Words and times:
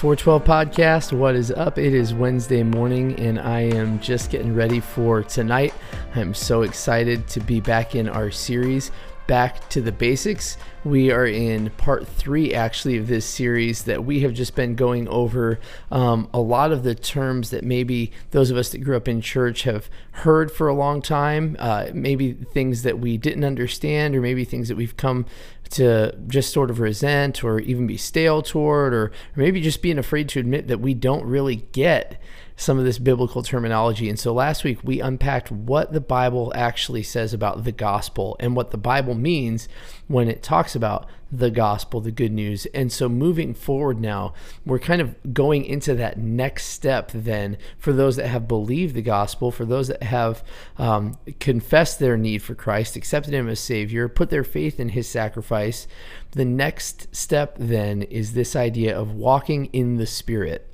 412 0.00 0.44
podcast. 0.44 1.12
What 1.12 1.36
is 1.36 1.50
up? 1.50 1.76
It 1.76 1.92
is 1.92 2.14
Wednesday 2.14 2.62
morning, 2.62 3.20
and 3.20 3.38
I 3.38 3.60
am 3.60 4.00
just 4.00 4.30
getting 4.30 4.54
ready 4.54 4.80
for 4.80 5.22
tonight. 5.22 5.74
I'm 6.14 6.32
so 6.32 6.62
excited 6.62 7.28
to 7.28 7.40
be 7.40 7.60
back 7.60 7.94
in 7.94 8.08
our 8.08 8.30
series, 8.30 8.92
Back 9.26 9.68
to 9.68 9.82
the 9.82 9.92
Basics. 9.92 10.56
We 10.84 11.10
are 11.10 11.26
in 11.26 11.68
part 11.76 12.08
three, 12.08 12.54
actually, 12.54 12.96
of 12.96 13.08
this 13.08 13.26
series 13.26 13.84
that 13.84 14.02
we 14.02 14.20
have 14.20 14.32
just 14.32 14.54
been 14.54 14.74
going 14.74 15.06
over 15.06 15.60
um, 15.90 16.30
a 16.32 16.40
lot 16.40 16.72
of 16.72 16.82
the 16.82 16.94
terms 16.94 17.50
that 17.50 17.62
maybe 17.62 18.10
those 18.30 18.50
of 18.50 18.56
us 18.56 18.70
that 18.70 18.78
grew 18.78 18.96
up 18.96 19.06
in 19.06 19.20
church 19.20 19.64
have 19.64 19.90
heard 20.12 20.50
for 20.50 20.66
a 20.66 20.74
long 20.74 21.02
time. 21.02 21.56
Uh, 21.58 21.88
maybe 21.92 22.32
things 22.32 22.84
that 22.84 22.98
we 22.98 23.18
didn't 23.18 23.44
understand, 23.44 24.16
or 24.16 24.22
maybe 24.22 24.46
things 24.46 24.68
that 24.68 24.78
we've 24.78 24.96
come 24.96 25.26
to 25.70 26.16
just 26.26 26.52
sort 26.52 26.70
of 26.70 26.80
resent 26.80 27.44
or 27.44 27.60
even 27.60 27.86
be 27.86 27.96
stale 27.96 28.42
toward, 28.42 28.92
or, 28.92 29.04
or 29.04 29.12
maybe 29.36 29.60
just 29.60 29.82
being 29.82 29.98
afraid 29.98 30.28
to 30.30 30.40
admit 30.40 30.68
that 30.68 30.80
we 30.80 30.94
don't 30.94 31.24
really 31.24 31.56
get 31.72 32.20
some 32.60 32.78
of 32.78 32.84
this 32.84 32.98
biblical 32.98 33.42
terminology. 33.42 34.08
And 34.08 34.18
so 34.18 34.34
last 34.34 34.64
week 34.64 34.78
we 34.84 35.00
unpacked 35.00 35.50
what 35.50 35.92
the 35.92 36.00
Bible 36.00 36.52
actually 36.54 37.02
says 37.02 37.32
about 37.32 37.64
the 37.64 37.72
gospel 37.72 38.36
and 38.38 38.54
what 38.54 38.70
the 38.70 38.76
Bible 38.76 39.14
means 39.14 39.66
when 40.08 40.28
it 40.28 40.42
talks 40.42 40.74
about 40.74 41.08
the 41.32 41.50
gospel, 41.50 42.00
the 42.00 42.10
good 42.10 42.32
news. 42.32 42.66
And 42.74 42.92
so 42.92 43.08
moving 43.08 43.54
forward 43.54 43.98
now, 43.98 44.34
we're 44.66 44.78
kind 44.78 45.00
of 45.00 45.32
going 45.32 45.64
into 45.64 45.94
that 45.94 46.18
next 46.18 46.66
step 46.66 47.10
then 47.12 47.56
for 47.78 47.94
those 47.94 48.16
that 48.16 48.28
have 48.28 48.46
believed 48.46 48.94
the 48.94 49.02
gospel, 49.02 49.50
for 49.50 49.64
those 49.64 49.88
that 49.88 50.02
have 50.02 50.44
um, 50.76 51.16
confessed 51.38 51.98
their 51.98 52.18
need 52.18 52.42
for 52.42 52.54
Christ, 52.54 52.94
accepted 52.96 53.32
Him 53.32 53.48
as 53.48 53.60
Savior, 53.60 54.08
put 54.08 54.28
their 54.28 54.44
faith 54.44 54.78
in 54.78 54.90
His 54.90 55.08
sacrifice. 55.08 55.86
The 56.32 56.44
next 56.44 57.14
step 57.14 57.56
then 57.58 58.02
is 58.02 58.34
this 58.34 58.54
idea 58.54 58.98
of 58.98 59.12
walking 59.12 59.66
in 59.66 59.96
the 59.96 60.06
Spirit 60.06 60.69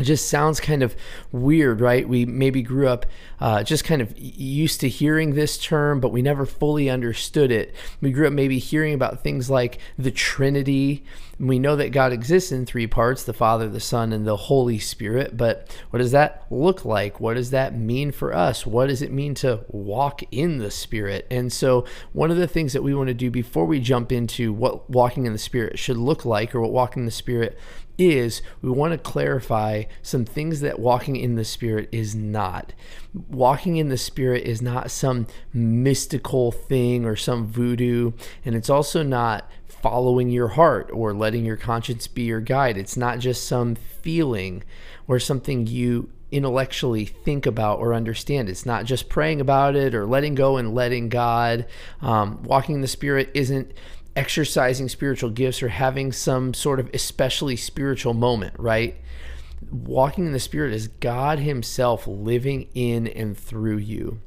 it 0.00 0.04
just 0.04 0.28
sounds 0.28 0.60
kind 0.60 0.82
of 0.82 0.96
weird, 1.32 1.80
right? 1.80 2.08
We 2.08 2.24
maybe 2.24 2.62
grew 2.62 2.88
up 2.88 3.06
uh, 3.40 3.62
just 3.62 3.84
kind 3.84 4.02
of 4.02 4.12
used 4.18 4.80
to 4.80 4.88
hearing 4.88 5.34
this 5.34 5.58
term, 5.58 6.00
but 6.00 6.12
we 6.12 6.22
never 6.22 6.46
fully 6.46 6.90
understood 6.90 7.50
it. 7.52 7.74
We 8.00 8.10
grew 8.10 8.26
up 8.26 8.32
maybe 8.32 8.58
hearing 8.58 8.94
about 8.94 9.22
things 9.22 9.48
like 9.48 9.78
the 9.98 10.10
Trinity. 10.10 11.04
We 11.40 11.58
know 11.58 11.76
that 11.76 11.92
God 11.92 12.12
exists 12.12 12.50
in 12.50 12.66
three 12.66 12.88
parts 12.88 13.22
the 13.22 13.32
Father, 13.32 13.68
the 13.68 13.78
Son, 13.80 14.12
and 14.12 14.26
the 14.26 14.36
Holy 14.36 14.78
Spirit. 14.78 15.36
But 15.36 15.68
what 15.90 16.00
does 16.00 16.10
that 16.12 16.46
look 16.50 16.84
like? 16.84 17.20
What 17.20 17.34
does 17.34 17.50
that 17.50 17.76
mean 17.76 18.10
for 18.10 18.34
us? 18.34 18.66
What 18.66 18.88
does 18.88 19.02
it 19.02 19.12
mean 19.12 19.34
to 19.36 19.64
walk 19.68 20.22
in 20.32 20.58
the 20.58 20.70
Spirit? 20.70 21.26
And 21.30 21.52
so, 21.52 21.84
one 22.12 22.32
of 22.32 22.36
the 22.36 22.48
things 22.48 22.72
that 22.72 22.82
we 22.82 22.94
want 22.94 23.08
to 23.08 23.14
do 23.14 23.30
before 23.30 23.66
we 23.66 23.78
jump 23.78 24.10
into 24.10 24.52
what 24.52 24.90
walking 24.90 25.26
in 25.26 25.32
the 25.32 25.38
Spirit 25.38 25.78
should 25.78 25.96
look 25.96 26.24
like 26.24 26.54
or 26.54 26.60
what 26.60 26.72
walking 26.72 27.02
in 27.02 27.06
the 27.06 27.12
Spirit 27.12 27.56
is 27.98 28.40
we 28.62 28.70
want 28.70 28.92
to 28.92 28.98
clarify 28.98 29.82
some 30.02 30.24
things 30.24 30.60
that 30.60 30.78
walking 30.78 31.16
in 31.16 31.34
the 31.34 31.44
Spirit 31.44 31.88
is 31.90 32.14
not. 32.14 32.72
Walking 33.28 33.76
in 33.76 33.88
the 33.88 33.98
Spirit 33.98 34.44
is 34.44 34.62
not 34.62 34.90
some 34.90 35.26
mystical 35.52 36.52
thing 36.52 37.04
or 37.04 37.16
some 37.16 37.46
voodoo, 37.46 38.12
and 38.44 38.54
it's 38.54 38.70
also 38.70 39.02
not 39.02 39.50
following 39.82 40.30
your 40.30 40.48
heart 40.48 40.90
or 40.92 41.12
letting 41.12 41.44
your 41.44 41.56
conscience 41.56 42.06
be 42.06 42.22
your 42.22 42.40
guide. 42.40 42.76
It's 42.76 42.96
not 42.96 43.18
just 43.18 43.46
some 43.46 43.74
feeling 43.74 44.64
or 45.06 45.18
something 45.18 45.66
you 45.66 46.10
intellectually 46.30 47.06
think 47.06 47.46
about 47.46 47.78
or 47.78 47.94
understand. 47.94 48.48
It's 48.48 48.66
not 48.66 48.84
just 48.84 49.08
praying 49.08 49.40
about 49.40 49.76
it 49.76 49.94
or 49.94 50.06
letting 50.06 50.34
go 50.34 50.56
and 50.56 50.74
letting 50.74 51.08
God. 51.08 51.66
Um, 52.02 52.42
walking 52.42 52.76
in 52.76 52.80
the 52.80 52.88
Spirit 52.88 53.30
isn't 53.34 53.72
exercising 54.14 54.88
spiritual 54.88 55.30
gifts 55.30 55.62
or 55.62 55.68
having 55.68 56.12
some 56.12 56.52
sort 56.52 56.80
of 56.80 56.90
especially 56.92 57.56
spiritual 57.56 58.14
moment, 58.14 58.54
right? 58.58 58.96
Walking 59.70 60.26
in 60.26 60.32
the 60.32 60.40
Spirit 60.40 60.72
is 60.72 60.88
God 60.88 61.38
Himself 61.38 62.06
living 62.06 62.68
in 62.74 63.06
and 63.06 63.36
through 63.36 63.78
you. 63.78 64.20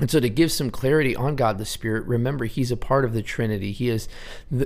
And 0.00 0.10
so 0.10 0.18
to 0.18 0.30
give 0.30 0.50
some 0.50 0.70
clarity 0.70 1.14
on 1.14 1.36
God 1.36 1.58
the 1.58 1.66
Spirit, 1.66 2.06
remember 2.06 2.46
he's 2.46 2.70
a 2.70 2.76
part 2.76 3.04
of 3.04 3.12
the 3.12 3.22
Trinity. 3.22 3.70
He 3.70 3.90
is 3.90 4.08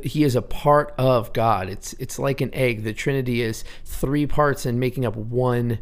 he 0.05 0.23
is 0.23 0.37
a 0.37 0.43
part 0.43 0.95
of 0.97 1.33
God. 1.33 1.69
It's 1.69 1.93
it's 1.95 2.19
like 2.19 2.41
an 2.41 2.55
egg. 2.55 2.85
The 2.85 2.93
Trinity 2.93 3.43
is 3.43 3.65
three 3.85 4.27
parts 4.27 4.65
and 4.65 4.79
making 4.79 5.05
up 5.05 5.17
one 5.17 5.81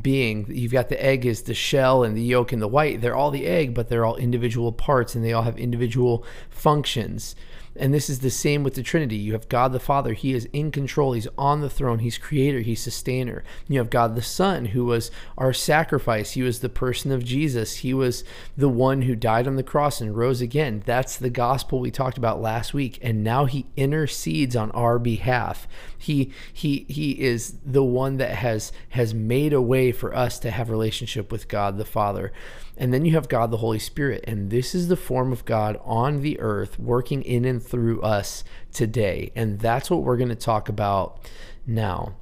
being. 0.00 0.46
You've 0.48 0.72
got 0.72 0.88
the 0.88 1.04
egg 1.04 1.26
is 1.26 1.42
the 1.42 1.54
shell 1.54 2.04
and 2.04 2.16
the 2.16 2.22
yolk 2.22 2.52
and 2.52 2.62
the 2.62 2.68
white. 2.68 3.00
They're 3.00 3.16
all 3.16 3.32
the 3.32 3.46
egg, 3.46 3.74
but 3.74 3.88
they're 3.88 4.04
all 4.04 4.16
individual 4.16 4.70
parts 4.70 5.16
and 5.16 5.24
they 5.24 5.32
all 5.32 5.42
have 5.42 5.58
individual 5.58 6.24
functions. 6.48 7.34
And 7.76 7.92
this 7.92 8.10
is 8.10 8.20
the 8.20 8.30
same 8.30 8.62
with 8.62 8.74
the 8.74 8.82
Trinity. 8.82 9.16
You 9.16 9.32
have 9.32 9.48
God 9.48 9.72
the 9.72 9.80
Father, 9.80 10.12
He 10.12 10.34
is 10.34 10.48
in 10.52 10.70
control, 10.70 11.12
He's 11.12 11.28
on 11.38 11.60
the 11.60 11.70
throne, 11.70 12.00
He's 12.00 12.18
creator, 12.18 12.60
He's 12.60 12.80
sustainer. 12.80 13.42
You 13.68 13.78
have 13.78 13.90
God 13.90 14.14
the 14.14 14.22
Son, 14.22 14.66
who 14.66 14.84
was 14.84 15.10
our 15.38 15.52
sacrifice. 15.52 16.32
He 16.32 16.42
was 16.42 16.60
the 16.60 16.68
person 16.68 17.12
of 17.12 17.24
Jesus, 17.24 17.76
He 17.76 17.94
was 17.94 18.24
the 18.56 18.68
one 18.68 19.02
who 19.02 19.16
died 19.16 19.46
on 19.46 19.56
the 19.56 19.62
cross 19.62 20.00
and 20.00 20.16
rose 20.16 20.40
again. 20.40 20.82
That's 20.84 21.16
the 21.16 21.30
gospel 21.30 21.80
we 21.80 21.90
talked 21.90 22.18
about 22.18 22.42
last 22.42 22.74
week. 22.74 22.98
And 23.00 23.24
now 23.24 23.46
He 23.46 23.66
intercedes 23.76 24.54
on 24.54 24.70
our 24.72 24.98
behalf. 24.98 25.66
He 25.96 26.32
he 26.52 26.84
he 26.88 27.20
is 27.20 27.54
the 27.64 27.84
one 27.84 28.16
that 28.16 28.34
has 28.36 28.72
has 28.90 29.14
made 29.14 29.52
a 29.52 29.62
way 29.62 29.92
for 29.92 30.14
us 30.14 30.38
to 30.40 30.50
have 30.50 30.68
relationship 30.68 31.30
with 31.30 31.48
God 31.48 31.78
the 31.78 31.84
Father. 31.84 32.32
And 32.82 32.92
then 32.92 33.04
you 33.04 33.12
have 33.12 33.28
God 33.28 33.52
the 33.52 33.58
Holy 33.58 33.78
Spirit. 33.78 34.24
And 34.26 34.50
this 34.50 34.74
is 34.74 34.88
the 34.88 34.96
form 34.96 35.30
of 35.30 35.44
God 35.44 35.78
on 35.84 36.20
the 36.20 36.40
earth 36.40 36.80
working 36.80 37.22
in 37.22 37.44
and 37.44 37.62
through 37.62 38.00
us 38.02 38.42
today. 38.72 39.30
And 39.36 39.60
that's 39.60 39.88
what 39.88 40.02
we're 40.02 40.16
going 40.16 40.30
to 40.30 40.34
talk 40.34 40.68
about 40.68 41.30
now. 41.64 42.16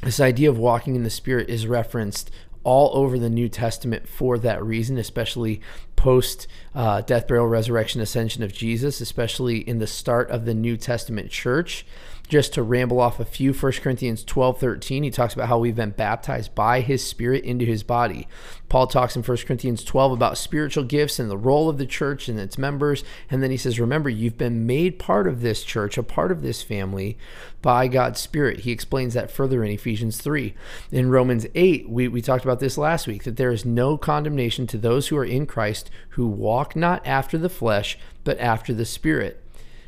This 0.00 0.20
idea 0.20 0.48
of 0.48 0.56
walking 0.56 0.96
in 0.96 1.02
the 1.02 1.10
Spirit 1.10 1.50
is 1.50 1.66
referenced 1.66 2.30
all 2.62 2.96
over 2.96 3.18
the 3.18 3.28
New 3.28 3.50
Testament 3.50 4.08
for 4.08 4.38
that 4.38 4.64
reason, 4.64 4.96
especially 4.96 5.60
post 5.96 6.46
uh, 6.74 7.02
death, 7.02 7.28
burial, 7.28 7.46
resurrection, 7.46 8.00
ascension 8.00 8.42
of 8.42 8.54
Jesus, 8.54 9.02
especially 9.02 9.58
in 9.58 9.80
the 9.80 9.86
start 9.86 10.30
of 10.30 10.46
the 10.46 10.54
New 10.54 10.78
Testament 10.78 11.30
church 11.30 11.84
just 12.28 12.54
to 12.54 12.62
ramble 12.62 13.00
off 13.00 13.20
a 13.20 13.24
few 13.24 13.52
1 13.52 13.72
corinthians 13.74 14.24
12 14.24 14.58
13 14.58 15.02
he 15.02 15.10
talks 15.10 15.34
about 15.34 15.48
how 15.48 15.58
we've 15.58 15.76
been 15.76 15.90
baptized 15.90 16.54
by 16.54 16.80
his 16.80 17.04
spirit 17.06 17.44
into 17.44 17.64
his 17.64 17.82
body. 17.82 18.26
Paul 18.68 18.86
talks 18.86 19.14
in 19.14 19.22
1 19.22 19.36
corinthians 19.38 19.84
12 19.84 20.12
about 20.12 20.38
spiritual 20.38 20.84
gifts 20.84 21.18
and 21.18 21.30
the 21.30 21.36
role 21.36 21.68
of 21.68 21.78
the 21.78 21.86
church 21.86 22.28
and 22.28 22.40
its 22.40 22.56
members. 22.56 23.04
And 23.30 23.42
then 23.42 23.50
he 23.50 23.56
says 23.56 23.78
remember 23.78 24.08
you've 24.08 24.38
been 24.38 24.66
made 24.66 24.98
part 24.98 25.26
of 25.26 25.42
this 25.42 25.64
church 25.64 25.98
a 25.98 26.02
part 26.02 26.32
of 26.32 26.42
this 26.42 26.62
family 26.62 27.18
by 27.60 27.88
god's 27.88 28.20
spirit. 28.20 28.60
He 28.60 28.72
explains 28.72 29.14
that 29.14 29.30
further 29.30 29.62
in 29.62 29.70
ephesians 29.70 30.18
3 30.20 30.54
in 30.90 31.10
romans 31.10 31.46
8 31.54 31.88
we, 31.88 32.08
we 32.08 32.22
talked 32.22 32.44
about 32.44 32.60
this 32.60 32.78
last 32.78 33.06
week 33.06 33.24
that 33.24 33.36
there 33.36 33.52
is 33.52 33.64
no 33.64 33.96
condemnation 33.96 34.66
to 34.68 34.78
those 34.78 35.08
who 35.08 35.16
are 35.16 35.24
in 35.24 35.46
christ 35.46 35.90
who 36.10 36.26
walk 36.26 36.74
not 36.74 37.06
after 37.06 37.38
the 37.38 37.48
flesh 37.48 37.98
but 38.22 38.38
after 38.38 38.72
the 38.72 38.84
spirit 38.84 39.43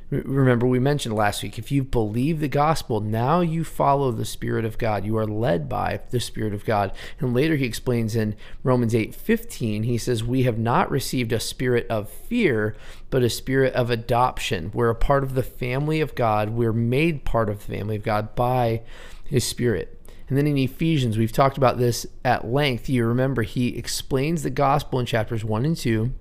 Remember, 0.08 0.68
we 0.68 0.78
mentioned 0.78 1.16
last 1.16 1.42
week 1.42 1.58
if 1.58 1.72
you 1.72 1.82
believe 1.82 2.38
the 2.38 2.46
gospel, 2.46 3.00
now 3.00 3.40
you 3.40 3.64
follow 3.64 4.12
the 4.12 4.24
Spirit 4.24 4.64
of 4.64 4.78
God. 4.78 5.04
You 5.04 5.16
are 5.16 5.26
led 5.26 5.68
by 5.68 6.00
the 6.10 6.20
Spirit 6.20 6.54
of 6.54 6.64
God. 6.64 6.92
And 7.18 7.34
later 7.34 7.56
he 7.56 7.64
explains 7.64 8.14
in 8.14 8.36
Romans 8.62 8.94
8 8.94 9.14
15, 9.16 9.82
he 9.82 9.98
says, 9.98 10.22
We 10.22 10.44
have 10.44 10.58
not 10.58 10.92
received 10.92 11.32
a 11.32 11.40
spirit 11.40 11.88
of 11.90 12.08
fear, 12.08 12.76
but 13.10 13.24
a 13.24 13.30
spirit 13.30 13.74
of 13.74 13.90
adoption. 13.90 14.70
We're 14.72 14.90
a 14.90 14.94
part 14.94 15.24
of 15.24 15.34
the 15.34 15.42
family 15.42 16.00
of 16.00 16.14
God. 16.14 16.50
We're 16.50 16.72
made 16.72 17.24
part 17.24 17.48
of 17.48 17.66
the 17.66 17.76
family 17.76 17.96
of 17.96 18.04
God 18.04 18.36
by 18.36 18.82
his 19.24 19.42
Spirit. 19.42 19.92
And 20.28 20.38
then 20.38 20.46
in 20.46 20.58
Ephesians, 20.58 21.18
we've 21.18 21.32
talked 21.32 21.56
about 21.56 21.78
this 21.78 22.06
at 22.24 22.46
length. 22.46 22.88
You 22.88 23.06
remember, 23.06 23.42
he 23.42 23.76
explains 23.76 24.44
the 24.44 24.50
gospel 24.50 25.00
in 25.00 25.06
chapters 25.06 25.44
1 25.44 25.64
and 25.64 25.76
2 25.76 26.12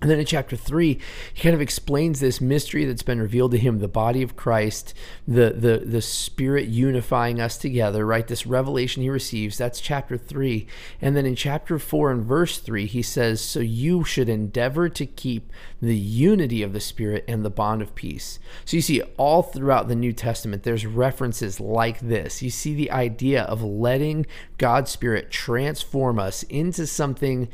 and 0.00 0.08
then 0.08 0.20
in 0.20 0.26
chapter 0.26 0.54
three, 0.54 1.00
he 1.34 1.42
kind 1.42 1.56
of 1.56 1.60
explains 1.60 2.20
this 2.20 2.40
mystery 2.40 2.84
that's 2.84 3.02
been 3.02 3.20
revealed 3.20 3.50
to 3.50 3.58
him, 3.58 3.80
the 3.80 3.88
body 3.88 4.22
of 4.22 4.36
Christ, 4.36 4.94
the 5.26 5.50
the 5.50 5.78
the 5.84 6.00
Spirit 6.00 6.68
unifying 6.68 7.40
us 7.40 7.58
together, 7.58 8.06
right? 8.06 8.26
This 8.26 8.46
revelation 8.46 9.02
he 9.02 9.10
receives, 9.10 9.58
that's 9.58 9.80
chapter 9.80 10.16
three. 10.16 10.68
And 11.00 11.16
then 11.16 11.26
in 11.26 11.34
chapter 11.34 11.80
four 11.80 12.12
and 12.12 12.24
verse 12.24 12.58
three, 12.58 12.86
he 12.86 13.02
says, 13.02 13.40
So 13.40 13.58
you 13.58 14.04
should 14.04 14.28
endeavor 14.28 14.88
to 14.88 15.04
keep 15.04 15.52
the 15.82 15.96
unity 15.96 16.62
of 16.62 16.72
the 16.72 16.80
Spirit 16.80 17.24
and 17.26 17.44
the 17.44 17.50
bond 17.50 17.82
of 17.82 17.96
peace. 17.96 18.38
So 18.64 18.76
you 18.76 18.82
see 18.82 19.02
all 19.16 19.42
throughout 19.42 19.88
the 19.88 19.96
New 19.96 20.12
Testament, 20.12 20.62
there's 20.62 20.86
references 20.86 21.58
like 21.58 21.98
this. 21.98 22.40
You 22.40 22.50
see 22.50 22.72
the 22.72 22.92
idea 22.92 23.42
of 23.42 23.64
letting 23.64 24.26
God's 24.58 24.92
Spirit 24.92 25.32
transform 25.32 26.20
us 26.20 26.44
into 26.44 26.86
something 26.86 27.48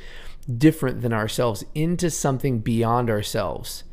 different 0.45 1.03
than 1.03 1.13
ourselves 1.13 1.65
into 1.75 2.11
something 2.11 2.61
beyond 2.61 3.11
ourselves. 3.11 3.85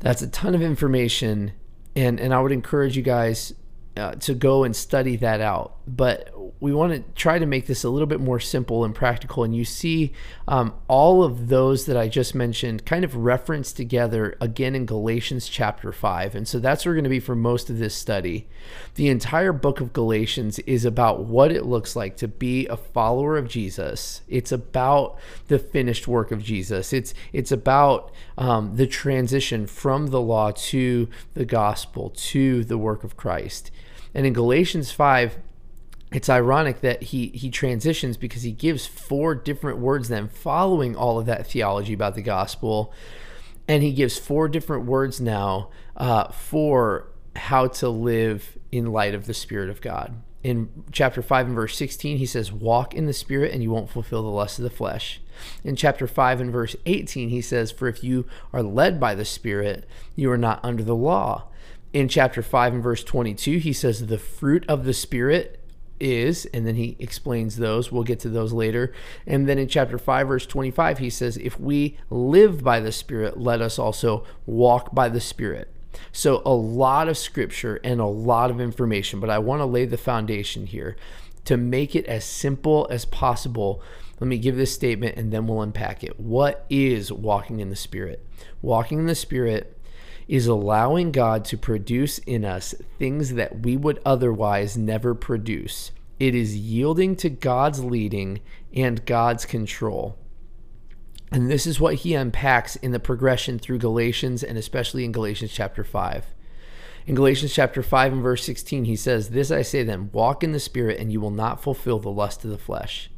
That's 0.00 0.22
a 0.22 0.28
ton 0.28 0.54
of 0.54 0.62
information 0.62 1.52
and 1.94 2.18
and 2.20 2.32
I 2.32 2.40
would 2.40 2.52
encourage 2.52 2.96
you 2.96 3.02
guys 3.02 3.54
uh, 3.96 4.12
to 4.12 4.34
go 4.34 4.64
and 4.64 4.74
study 4.74 5.16
that 5.16 5.40
out. 5.40 5.76
But 5.86 6.32
we 6.60 6.72
want 6.72 6.92
to 6.92 7.02
try 7.14 7.38
to 7.38 7.44
make 7.44 7.66
this 7.66 7.84
a 7.84 7.90
little 7.90 8.06
bit 8.06 8.20
more 8.20 8.40
simple 8.40 8.84
and 8.84 8.94
practical. 8.94 9.44
And 9.44 9.54
you 9.54 9.64
see 9.64 10.12
um, 10.48 10.74
all 10.88 11.22
of 11.22 11.48
those 11.48 11.86
that 11.86 11.96
I 11.96 12.08
just 12.08 12.34
mentioned 12.34 12.86
kind 12.86 13.04
of 13.04 13.16
referenced 13.16 13.76
together 13.76 14.36
again 14.40 14.74
in 14.74 14.86
Galatians 14.86 15.48
chapter 15.48 15.92
5. 15.92 16.34
And 16.34 16.48
so 16.48 16.58
that's 16.58 16.84
where 16.84 16.92
we're 16.92 16.96
going 16.96 17.04
to 17.04 17.10
be 17.10 17.20
for 17.20 17.34
most 17.34 17.68
of 17.68 17.78
this 17.78 17.94
study. 17.94 18.48
The 18.94 19.08
entire 19.08 19.52
book 19.52 19.80
of 19.80 19.92
Galatians 19.92 20.58
is 20.60 20.84
about 20.84 21.24
what 21.24 21.50
it 21.50 21.66
looks 21.66 21.96
like 21.96 22.16
to 22.18 22.28
be 22.28 22.66
a 22.68 22.76
follower 22.76 23.36
of 23.36 23.48
Jesus. 23.48 24.22
It's 24.28 24.52
about 24.52 25.18
the 25.48 25.58
finished 25.58 26.06
work 26.06 26.30
of 26.30 26.42
Jesus. 26.42 26.92
It's 26.92 27.12
it's 27.32 27.52
about 27.52 28.12
um, 28.38 28.76
the 28.76 28.86
transition 28.86 29.66
from 29.66 30.08
the 30.08 30.20
law 30.20 30.52
to 30.52 31.08
the 31.34 31.44
gospel 31.44 32.10
to 32.10 32.64
the 32.64 32.78
work 32.78 33.04
of 33.04 33.16
Christ. 33.16 33.70
And 34.14 34.26
in 34.26 34.32
Galatians 34.32 34.90
5, 34.90 35.38
it's 36.12 36.28
ironic 36.28 36.80
that 36.82 37.02
he 37.04 37.28
he 37.28 37.50
transitions 37.50 38.16
because 38.16 38.42
he 38.42 38.52
gives 38.52 38.86
four 38.86 39.34
different 39.34 39.78
words 39.78 40.08
then 40.08 40.28
following 40.28 40.94
all 40.94 41.18
of 41.18 41.26
that 41.26 41.46
theology 41.46 41.94
about 41.94 42.14
the 42.14 42.22
gospel. 42.22 42.92
And 43.66 43.82
he 43.82 43.92
gives 43.92 44.18
four 44.18 44.48
different 44.48 44.84
words 44.84 45.20
now 45.20 45.70
uh, 45.96 46.30
for 46.32 47.08
how 47.36 47.68
to 47.68 47.88
live 47.88 48.58
in 48.70 48.92
light 48.92 49.14
of 49.14 49.26
the 49.26 49.34
spirit 49.34 49.70
of 49.70 49.80
god. 49.80 50.20
In 50.42 50.84
chapter 50.90 51.22
5 51.22 51.46
and 51.46 51.54
verse 51.54 51.76
16 51.76 52.18
he 52.18 52.26
says 52.26 52.52
walk 52.52 52.94
in 52.94 53.06
the 53.06 53.12
spirit 53.12 53.52
and 53.52 53.62
you 53.62 53.70
won't 53.70 53.88
fulfill 53.88 54.22
the 54.22 54.28
lust 54.28 54.58
of 54.58 54.64
the 54.64 54.70
flesh. 54.70 55.20
In 55.64 55.76
chapter 55.76 56.06
5 56.06 56.40
and 56.40 56.52
verse 56.52 56.76
18 56.84 57.30
he 57.30 57.40
says 57.40 57.70
for 57.70 57.88
if 57.88 58.04
you 58.04 58.26
are 58.52 58.62
led 58.62 59.00
by 59.00 59.14
the 59.14 59.24
spirit 59.24 59.86
you 60.14 60.30
are 60.30 60.38
not 60.38 60.60
under 60.62 60.82
the 60.82 60.96
law 60.96 61.48
in 61.92 62.08
chapter 62.08 62.42
5 62.42 62.74
and 62.74 62.82
verse 62.82 63.04
22, 63.04 63.58
he 63.58 63.72
says, 63.72 64.06
The 64.06 64.18
fruit 64.18 64.64
of 64.68 64.84
the 64.84 64.94
Spirit 64.94 65.60
is, 66.00 66.46
and 66.46 66.66
then 66.66 66.74
he 66.74 66.96
explains 66.98 67.56
those. 67.56 67.92
We'll 67.92 68.02
get 68.02 68.20
to 68.20 68.28
those 68.28 68.52
later. 68.52 68.92
And 69.26 69.48
then 69.48 69.58
in 69.58 69.68
chapter 69.68 69.98
5, 69.98 70.28
verse 70.28 70.46
25, 70.46 70.98
he 70.98 71.10
says, 71.10 71.36
If 71.36 71.60
we 71.60 71.98
live 72.10 72.64
by 72.64 72.80
the 72.80 72.92
Spirit, 72.92 73.38
let 73.38 73.60
us 73.60 73.78
also 73.78 74.24
walk 74.46 74.94
by 74.94 75.08
the 75.08 75.20
Spirit. 75.20 75.68
So, 76.10 76.42
a 76.46 76.54
lot 76.54 77.08
of 77.08 77.18
scripture 77.18 77.78
and 77.84 78.00
a 78.00 78.06
lot 78.06 78.50
of 78.50 78.60
information, 78.60 79.20
but 79.20 79.28
I 79.28 79.38
want 79.38 79.60
to 79.60 79.66
lay 79.66 79.84
the 79.84 79.98
foundation 79.98 80.66
here 80.66 80.96
to 81.44 81.56
make 81.58 81.94
it 81.94 82.06
as 82.06 82.24
simple 82.24 82.86
as 82.90 83.04
possible. 83.04 83.82
Let 84.18 84.28
me 84.28 84.38
give 84.38 84.56
this 84.56 84.72
statement 84.72 85.16
and 85.16 85.32
then 85.32 85.46
we'll 85.46 85.60
unpack 85.60 86.02
it. 86.02 86.18
What 86.18 86.64
is 86.70 87.12
walking 87.12 87.60
in 87.60 87.68
the 87.68 87.76
Spirit? 87.76 88.24
Walking 88.62 89.00
in 89.00 89.06
the 89.06 89.14
Spirit 89.14 89.76
is 90.28 90.46
allowing 90.46 91.12
God 91.12 91.44
to 91.46 91.58
produce 91.58 92.18
in 92.18 92.44
us 92.44 92.74
things 92.98 93.34
that 93.34 93.60
we 93.60 93.76
would 93.76 94.00
otherwise 94.04 94.76
never 94.76 95.14
produce. 95.14 95.92
It 96.18 96.34
is 96.34 96.56
yielding 96.56 97.16
to 97.16 97.30
God's 97.30 97.84
leading 97.84 98.40
and 98.74 99.04
God's 99.04 99.44
control. 99.44 100.18
And 101.30 101.50
this 101.50 101.66
is 101.66 101.80
what 101.80 101.96
he 101.96 102.14
unpacks 102.14 102.76
in 102.76 102.92
the 102.92 103.00
progression 103.00 103.58
through 103.58 103.78
Galatians 103.78 104.42
and 104.42 104.58
especially 104.58 105.04
in 105.04 105.12
Galatians 105.12 105.52
chapter 105.52 105.82
5. 105.82 106.26
In 107.06 107.14
Galatians 107.14 107.52
chapter 107.52 107.82
5 107.82 108.12
and 108.12 108.22
verse 108.22 108.44
16, 108.44 108.84
he 108.84 108.94
says, 108.94 109.30
This 109.30 109.50
I 109.50 109.62
say 109.62 109.82
then, 109.82 110.10
walk 110.12 110.44
in 110.44 110.52
the 110.52 110.60
Spirit, 110.60 111.00
and 111.00 111.10
you 111.10 111.20
will 111.20 111.32
not 111.32 111.60
fulfill 111.60 111.98
the 111.98 112.10
lust 112.10 112.44
of 112.44 112.50
the 112.50 112.58
flesh 112.58 113.10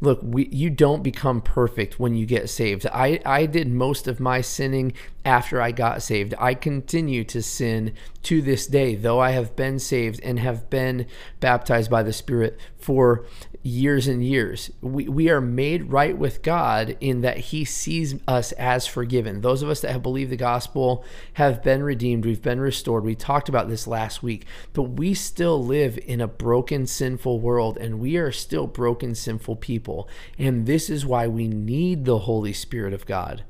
look 0.00 0.20
we, 0.22 0.48
you 0.48 0.70
don't 0.70 1.02
become 1.02 1.40
perfect 1.40 2.00
when 2.00 2.14
you 2.14 2.26
get 2.26 2.48
saved. 2.48 2.86
I, 2.86 3.20
I 3.24 3.46
did 3.46 3.68
most 3.68 4.06
of 4.08 4.20
my 4.20 4.40
sinning 4.40 4.92
after 5.24 5.60
i 5.60 5.72
got 5.72 6.02
saved. 6.02 6.34
I 6.38 6.54
continue 6.54 7.24
to 7.24 7.42
sin 7.42 7.94
to 8.22 8.42
this 8.42 8.66
day 8.66 8.94
though 8.94 9.20
i 9.20 9.30
have 9.30 9.54
been 9.56 9.78
saved 9.78 10.20
and 10.22 10.38
have 10.38 10.68
been 10.70 11.06
baptized 11.40 11.90
by 11.90 12.02
the 12.02 12.12
spirit 12.12 12.58
for 12.76 13.24
years 13.62 14.08
and 14.08 14.24
years. 14.24 14.70
We, 14.80 15.08
we 15.08 15.28
are 15.28 15.40
made 15.40 15.90
right 15.90 16.16
with 16.16 16.42
God 16.42 16.96
in 17.00 17.20
that 17.20 17.38
He 17.38 17.64
sees 17.64 18.14
us 18.26 18.52
as 18.52 18.86
forgiven. 18.86 19.40
Those 19.40 19.62
of 19.62 19.68
us 19.68 19.80
that 19.80 19.92
have 19.92 20.02
believed 20.02 20.30
the 20.30 20.36
gospel 20.36 21.04
have 21.34 21.62
been 21.62 21.82
redeemed, 21.82 22.24
we've 22.24 22.42
been 22.42 22.60
restored. 22.60 23.04
We 23.04 23.14
talked 23.14 23.48
about 23.48 23.68
this 23.68 23.86
last 23.86 24.22
week, 24.22 24.46
but 24.72 24.84
we 24.84 25.14
still 25.14 25.62
live 25.62 25.98
in 26.06 26.20
a 26.20 26.28
broken, 26.28 26.86
sinful 26.86 27.40
world, 27.40 27.76
and 27.76 28.00
we 28.00 28.16
are 28.16 28.32
still 28.32 28.66
broken, 28.66 29.14
sinful 29.14 29.56
people. 29.56 30.08
And 30.38 30.66
this 30.66 30.88
is 30.88 31.04
why 31.04 31.26
we 31.26 31.48
need 31.48 32.04
the 32.04 32.20
Holy 32.20 32.52
Spirit 32.52 32.94
of 32.94 33.06
God. 33.06 33.44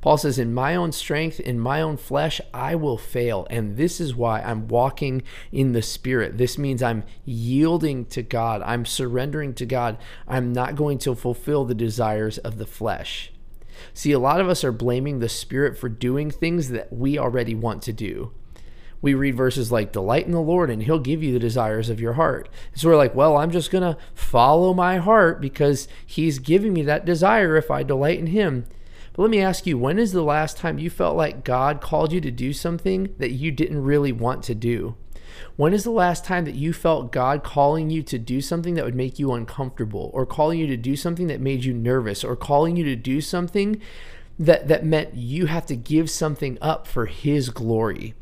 Paul 0.00 0.16
says, 0.16 0.38
In 0.38 0.54
my 0.54 0.76
own 0.76 0.92
strength, 0.92 1.40
in 1.40 1.58
my 1.58 1.80
own 1.80 1.96
flesh, 1.96 2.40
I 2.54 2.74
will 2.74 2.98
fail. 2.98 3.46
And 3.50 3.76
this 3.76 4.00
is 4.00 4.14
why 4.14 4.40
I'm 4.40 4.68
walking 4.68 5.22
in 5.50 5.72
the 5.72 5.82
Spirit. 5.82 6.38
This 6.38 6.56
means 6.56 6.82
I'm 6.82 7.04
yielding 7.24 8.04
to 8.06 8.22
God, 8.22 8.62
I'm 8.62 8.84
surrendering 8.84 9.54
to 9.54 9.66
God. 9.66 9.98
I'm 10.26 10.52
not 10.52 10.76
going 10.76 10.98
to 10.98 11.14
fulfill 11.14 11.64
the 11.64 11.74
desires 11.74 12.38
of 12.38 12.58
the 12.58 12.66
flesh. 12.66 13.32
See, 13.94 14.12
a 14.12 14.18
lot 14.18 14.40
of 14.40 14.48
us 14.48 14.64
are 14.64 14.72
blaming 14.72 15.18
the 15.18 15.28
Spirit 15.28 15.76
for 15.78 15.88
doing 15.88 16.30
things 16.30 16.68
that 16.70 16.92
we 16.92 17.18
already 17.18 17.54
want 17.54 17.82
to 17.82 17.92
do 17.92 18.32
we 19.00 19.14
read 19.14 19.36
verses 19.36 19.70
like 19.70 19.92
delight 19.92 20.26
in 20.26 20.32
the 20.32 20.40
lord 20.40 20.70
and 20.70 20.82
he'll 20.82 20.98
give 20.98 21.22
you 21.22 21.32
the 21.32 21.38
desires 21.38 21.88
of 21.88 22.00
your 22.00 22.14
heart 22.14 22.48
so 22.74 22.88
we're 22.88 22.96
like 22.96 23.14
well 23.14 23.36
i'm 23.36 23.50
just 23.50 23.70
going 23.70 23.82
to 23.82 23.96
follow 24.14 24.74
my 24.74 24.96
heart 24.96 25.40
because 25.40 25.86
he's 26.04 26.38
giving 26.38 26.72
me 26.72 26.82
that 26.82 27.04
desire 27.04 27.56
if 27.56 27.70
i 27.70 27.82
delight 27.82 28.18
in 28.18 28.28
him 28.28 28.64
but 29.18 29.24
let 29.24 29.30
me 29.32 29.40
ask 29.40 29.66
you, 29.66 29.76
when 29.76 29.98
is 29.98 30.12
the 30.12 30.22
last 30.22 30.56
time 30.56 30.78
you 30.78 30.88
felt 30.88 31.16
like 31.16 31.42
God 31.42 31.80
called 31.80 32.12
you 32.12 32.20
to 32.20 32.30
do 32.30 32.52
something 32.52 33.12
that 33.18 33.32
you 33.32 33.50
didn't 33.50 33.82
really 33.82 34.12
want 34.12 34.44
to 34.44 34.54
do? 34.54 34.94
When 35.56 35.74
is 35.74 35.82
the 35.82 35.90
last 35.90 36.24
time 36.24 36.44
that 36.44 36.54
you 36.54 36.72
felt 36.72 37.10
God 37.10 37.42
calling 37.42 37.90
you 37.90 38.04
to 38.04 38.16
do 38.16 38.40
something 38.40 38.74
that 38.74 38.84
would 38.84 38.94
make 38.94 39.18
you 39.18 39.32
uncomfortable, 39.32 40.12
or 40.14 40.24
calling 40.24 40.60
you 40.60 40.68
to 40.68 40.76
do 40.76 40.94
something 40.94 41.26
that 41.26 41.40
made 41.40 41.64
you 41.64 41.74
nervous, 41.74 42.22
or 42.22 42.36
calling 42.36 42.76
you 42.76 42.84
to 42.84 42.94
do 42.94 43.20
something 43.20 43.80
that, 44.38 44.68
that 44.68 44.86
meant 44.86 45.16
you 45.16 45.46
have 45.46 45.66
to 45.66 45.74
give 45.74 46.08
something 46.08 46.56
up 46.60 46.86
for 46.86 47.06
His 47.06 47.50
glory? 47.50 48.14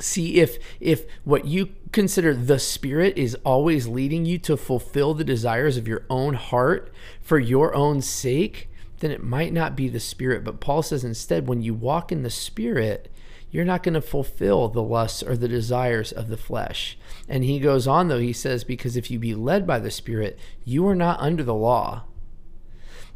See 0.00 0.40
if 0.40 0.58
if 0.80 1.04
what 1.22 1.44
you 1.44 1.76
consider 1.92 2.34
the 2.34 2.58
spirit 2.58 3.16
is 3.16 3.36
always 3.44 3.86
leading 3.86 4.26
you 4.26 4.38
to 4.38 4.56
fulfill 4.56 5.14
the 5.14 5.22
desires 5.22 5.76
of 5.76 5.86
your 5.86 6.02
own 6.10 6.34
heart 6.34 6.92
for 7.20 7.38
your 7.38 7.72
own 7.72 8.02
sake, 8.02 8.67
then 9.00 9.10
it 9.10 9.22
might 9.22 9.52
not 9.52 9.76
be 9.76 9.88
the 9.88 10.00
Spirit. 10.00 10.44
But 10.44 10.60
Paul 10.60 10.82
says 10.82 11.04
instead, 11.04 11.46
when 11.46 11.62
you 11.62 11.74
walk 11.74 12.10
in 12.12 12.22
the 12.22 12.30
Spirit, 12.30 13.10
you're 13.50 13.64
not 13.64 13.82
going 13.82 13.94
to 13.94 14.00
fulfill 14.00 14.68
the 14.68 14.82
lusts 14.82 15.22
or 15.22 15.36
the 15.36 15.48
desires 15.48 16.12
of 16.12 16.28
the 16.28 16.36
flesh. 16.36 16.98
And 17.28 17.44
he 17.44 17.60
goes 17.60 17.86
on, 17.86 18.08
though, 18.08 18.18
he 18.18 18.32
says, 18.32 18.64
because 18.64 18.96
if 18.96 19.10
you 19.10 19.18
be 19.18 19.34
led 19.34 19.66
by 19.66 19.78
the 19.78 19.90
Spirit, 19.90 20.38
you 20.64 20.86
are 20.86 20.94
not 20.94 21.20
under 21.20 21.42
the 21.42 21.54
law. 21.54 22.04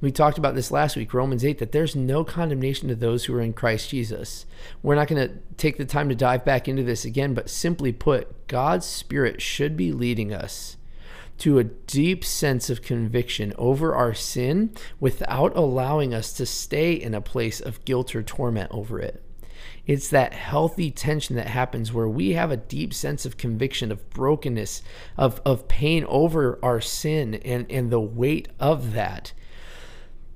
We 0.01 0.11
talked 0.11 0.39
about 0.39 0.57
this 0.57 0.73
last 0.73 0.97
week, 0.97 1.15
Romans 1.15 1.45
8, 1.45 1.59
that 1.59 1.71
there's 1.71 1.95
no 1.95 2.25
condemnation 2.25 2.89
to 2.89 2.97
those 2.97 3.25
who 3.25 3.35
are 3.35 3.41
in 3.41 3.53
Christ 3.53 3.91
Jesus. 3.91 4.47
We're 4.83 4.97
not 4.97 5.07
going 5.07 5.29
to 5.29 5.37
take 5.57 5.77
the 5.77 5.85
time 5.85 6.09
to 6.09 6.17
dive 6.17 6.45
back 6.45 6.67
into 6.67 6.83
this 6.83 7.05
again, 7.05 7.35
but 7.35 7.49
simply 7.49 7.93
put, 7.93 8.49
God's 8.49 8.87
Spirit 8.87 9.41
should 9.41 9.77
be 9.77 9.93
leading 9.93 10.35
us 10.35 10.77
to 11.39 11.59
a 11.59 11.65
deep 11.65 12.25
sense 12.25 12.71
of 12.71 12.83
conviction 12.83 13.53
over 13.59 13.95
our 13.95 14.15
sin 14.15 14.75
without 15.01 15.57
allowing 15.57 16.15
us 16.15 16.33
to 16.35 16.47
stay 16.47 16.93
in 16.93 17.15
a 17.15 17.21
place 17.21 17.61
of 17.61 17.85
guilt 17.85 18.15
or 18.15 18.23
torment 18.23 18.71
over 18.73 19.01
it. 19.01 19.23
It's 19.87 20.09
that 20.11 20.33
healthy 20.33 20.91
tension 20.91 21.35
that 21.37 21.49
happens 21.49 21.93
where 21.93 22.09
we 22.09 22.33
have 22.33 22.53
a 22.53 22.57
deep 22.57 22.95
sense 22.95 23.27
of 23.27 23.37
conviction, 23.37 23.91
of 23.91 24.09
brokenness, 24.11 24.83
of, 25.17 25.41
of 25.45 25.67
pain 25.67 26.05
over 26.09 26.59
our 26.63 26.81
sin 26.81 27.35
and, 27.35 27.71
and 27.71 27.91
the 27.91 28.01
weight 28.01 28.49
of 28.61 28.93
that. 28.93 29.33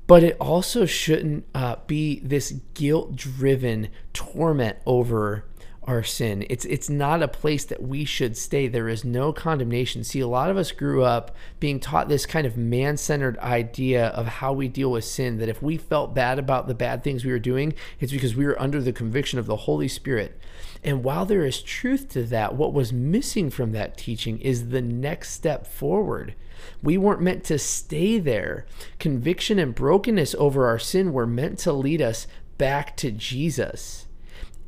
But 0.09 0.23
it 0.23 0.37
also 0.41 0.87
shouldn't 0.87 1.47
uh, 1.55 1.77
be 1.87 2.21
this 2.21 2.53
guilt 2.75 3.17
driven 3.17 3.89
torment 4.13 4.79
over 4.87 5.45
our 5.87 6.03
sin. 6.03 6.45
It's 6.51 6.65
it's 6.65 6.91
not 6.91 7.23
a 7.23 7.29
place 7.29 7.65
that 7.67 7.83
we 7.83 8.05
should 8.05 8.37
stay. 8.37 8.67
There 8.67 8.89
is 8.89 9.05
no 9.05 9.33
condemnation. 9.33 10.03
See, 10.03 10.21
a 10.21 10.27
lot 10.27 10.51
of 10.51 10.57
us 10.57 10.73
grew 10.73 11.05
up 11.05 11.35
being 11.61 11.79
taught 11.79 12.09
this 12.09 12.27
kind 12.27 12.47
of 12.47 12.57
man-centered 12.57 13.39
idea 13.39 14.09
of 14.09 14.27
how 14.27 14.53
we 14.53 14.69
deal 14.69 14.91
with 14.91 15.05
sin 15.05 15.39
that 15.39 15.49
if 15.49 15.63
we 15.63 15.77
felt 15.77 16.15
bad 16.15 16.39
about 16.39 16.67
the 16.67 16.75
bad 16.75 17.05
things 17.05 17.25
we 17.25 17.31
were 17.31 17.39
doing, 17.39 17.75
it's 18.01 18.13
because 18.13 18.35
we 18.35 18.45
were 18.45 18.61
under 18.61 18.81
the 18.81 18.93
conviction 18.93 19.39
of 19.39 19.47
the 19.47 19.57
Holy 19.57 19.89
Spirit. 19.89 20.39
And 20.83 21.05
while 21.05 21.25
there 21.25 21.45
is 21.45 21.63
truth 21.63 22.09
to 22.11 22.23
that, 22.25 22.55
what 22.55 22.73
was 22.73 22.93
missing 22.93 23.51
from 23.51 23.73
that 23.73 23.97
teaching 23.97 24.39
is 24.41 24.69
the 24.69 24.83
next 24.83 25.31
step 25.31 25.67
forward. 25.67 26.35
We 26.83 26.99
weren't 26.99 27.23
meant 27.23 27.45
to 27.45 27.59
stay 27.59 28.19
there. 28.19 28.67
Conviction 28.99 29.59
and 29.59 29.75
brokenness 29.75 30.35
over 30.37 30.67
our 30.67 30.79
sin 30.79 31.13
were 31.13 31.27
meant 31.27 31.59
to 31.61 31.73
lead 31.73 32.03
us 32.03 32.27
back 32.59 32.97
to 32.99 33.11
Jesus. 33.11 34.06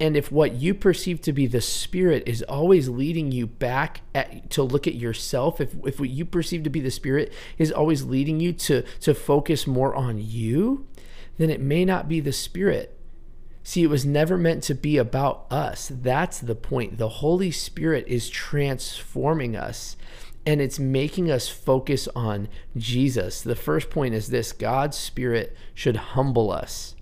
And 0.00 0.16
if 0.16 0.30
what 0.30 0.54
you 0.54 0.74
perceive 0.74 1.20
to 1.22 1.32
be 1.32 1.46
the 1.46 1.60
spirit 1.60 2.22
is 2.26 2.42
always 2.44 2.88
leading 2.88 3.32
you 3.32 3.46
back 3.46 4.02
at, 4.14 4.48
to 4.50 4.62
look 4.62 4.86
at 4.86 4.94
yourself, 4.94 5.60
if, 5.60 5.74
if 5.84 5.98
what 5.98 6.10
you 6.10 6.24
perceive 6.24 6.62
to 6.64 6.70
be 6.70 6.80
the 6.80 6.90
spirit 6.90 7.32
is 7.58 7.72
always 7.72 8.04
leading 8.04 8.38
you 8.38 8.52
to, 8.52 8.82
to 9.00 9.12
focus 9.12 9.66
more 9.66 9.94
on 9.96 10.18
you, 10.18 10.86
then 11.36 11.50
it 11.50 11.60
may 11.60 11.84
not 11.84 12.08
be 12.08 12.20
the 12.20 12.32
spirit. 12.32 12.96
See, 13.64 13.82
it 13.82 13.90
was 13.90 14.06
never 14.06 14.38
meant 14.38 14.62
to 14.64 14.74
be 14.74 14.98
about 14.98 15.46
us. 15.50 15.90
That's 15.92 16.38
the 16.38 16.54
point. 16.54 16.96
The 16.96 17.08
Holy 17.08 17.50
Spirit 17.50 18.06
is 18.06 18.30
transforming 18.30 19.56
us 19.56 19.96
and 20.46 20.62
it's 20.62 20.78
making 20.78 21.30
us 21.30 21.48
focus 21.48 22.08
on 22.14 22.48
Jesus. 22.76 23.42
The 23.42 23.54
first 23.54 23.90
point 23.90 24.14
is 24.14 24.28
this 24.28 24.52
God's 24.52 24.96
Spirit 24.96 25.56
should 25.74 25.96
humble 25.96 26.50
us. 26.50 26.94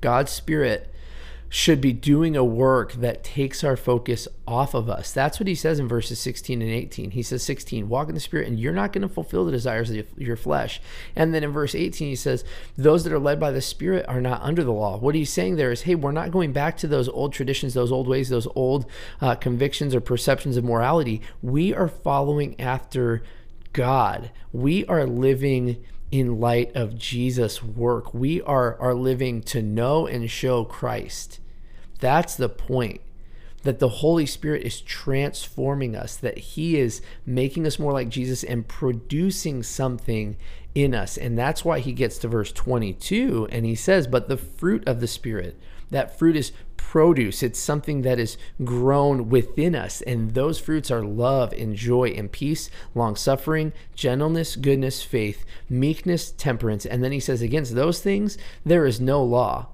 God's 0.00 0.30
Spirit 0.30 0.94
should 1.48 1.80
be 1.80 1.92
doing 1.92 2.36
a 2.36 2.44
work 2.44 2.92
that 2.94 3.24
takes 3.24 3.64
our 3.64 3.76
focus 3.76 4.28
off 4.46 4.74
of 4.74 4.90
us. 4.90 5.12
That's 5.12 5.40
what 5.40 5.46
he 5.46 5.54
says 5.54 5.78
in 5.78 5.88
verses 5.88 6.18
16 6.18 6.60
and 6.60 6.70
18. 6.70 7.12
He 7.12 7.22
says, 7.22 7.42
16, 7.42 7.88
walk 7.88 8.08
in 8.08 8.14
the 8.14 8.20
Spirit, 8.20 8.48
and 8.48 8.60
you're 8.60 8.72
not 8.72 8.92
going 8.92 9.02
to 9.02 9.08
fulfill 9.08 9.44
the 9.44 9.52
desires 9.52 9.90
of 9.90 10.06
your 10.18 10.36
flesh. 10.36 10.80
And 11.16 11.34
then 11.34 11.42
in 11.42 11.50
verse 11.50 11.74
18, 11.74 12.08
he 12.08 12.16
says, 12.16 12.44
those 12.76 13.04
that 13.04 13.12
are 13.12 13.18
led 13.18 13.40
by 13.40 13.50
the 13.50 13.62
Spirit 13.62 14.04
are 14.08 14.20
not 14.20 14.42
under 14.42 14.62
the 14.62 14.72
law. 14.72 14.98
What 14.98 15.14
he's 15.14 15.32
saying 15.32 15.56
there 15.56 15.72
is, 15.72 15.82
hey, 15.82 15.94
we're 15.94 16.12
not 16.12 16.30
going 16.30 16.52
back 16.52 16.76
to 16.78 16.86
those 16.86 17.08
old 17.08 17.32
traditions, 17.32 17.74
those 17.74 17.92
old 17.92 18.08
ways, 18.08 18.28
those 18.28 18.48
old 18.54 18.84
uh, 19.20 19.34
convictions 19.34 19.94
or 19.94 20.00
perceptions 20.00 20.56
of 20.56 20.64
morality. 20.64 21.22
We 21.42 21.72
are 21.72 21.88
following 21.88 22.60
after 22.60 23.22
God. 23.72 24.30
We 24.52 24.84
are 24.86 25.06
living 25.06 25.84
in 26.10 26.40
light 26.40 26.74
of 26.74 26.98
Jesus' 26.98 27.62
work. 27.62 28.14
We 28.14 28.40
are, 28.42 28.78
are 28.80 28.94
living 28.94 29.42
to 29.42 29.62
know 29.62 30.06
and 30.06 30.30
show 30.30 30.64
Christ. 30.64 31.40
That's 32.00 32.34
the 32.34 32.48
point. 32.48 33.00
That 33.64 33.80
the 33.80 33.88
Holy 33.88 34.24
Spirit 34.24 34.62
is 34.62 34.80
transforming 34.80 35.96
us, 35.96 36.16
that 36.16 36.38
He 36.38 36.78
is 36.78 37.02
making 37.26 37.66
us 37.66 37.78
more 37.78 37.92
like 37.92 38.08
Jesus 38.08 38.44
and 38.44 38.66
producing 38.66 39.62
something 39.62 40.36
in 40.74 40.94
us. 40.94 41.18
And 41.18 41.36
that's 41.36 41.64
why 41.64 41.80
He 41.80 41.92
gets 41.92 42.18
to 42.18 42.28
verse 42.28 42.52
22 42.52 43.48
and 43.50 43.66
He 43.66 43.74
says, 43.74 44.06
But 44.06 44.28
the 44.28 44.36
fruit 44.36 44.86
of 44.86 45.00
the 45.00 45.08
Spirit, 45.08 45.58
that 45.90 46.16
fruit 46.16 46.36
is 46.36 46.52
produce. 46.88 47.42
It's 47.42 47.58
something 47.58 48.00
that 48.00 48.18
is 48.18 48.38
grown 48.64 49.28
within 49.28 49.74
us. 49.74 50.00
And 50.00 50.32
those 50.32 50.58
fruits 50.58 50.90
are 50.90 51.04
love 51.04 51.52
and 51.52 51.76
joy 51.76 52.08
and 52.16 52.32
peace, 52.32 52.70
long 52.94 53.14
suffering, 53.14 53.74
gentleness, 53.94 54.56
goodness, 54.56 55.02
faith, 55.02 55.44
meekness, 55.68 56.30
temperance. 56.30 56.86
And 56.86 57.04
then 57.04 57.12
he 57.12 57.20
says, 57.20 57.42
Against 57.42 57.74
those 57.74 58.00
things, 58.00 58.38
there 58.64 58.86
is 58.86 59.02
no 59.02 59.22
law. 59.22 59.68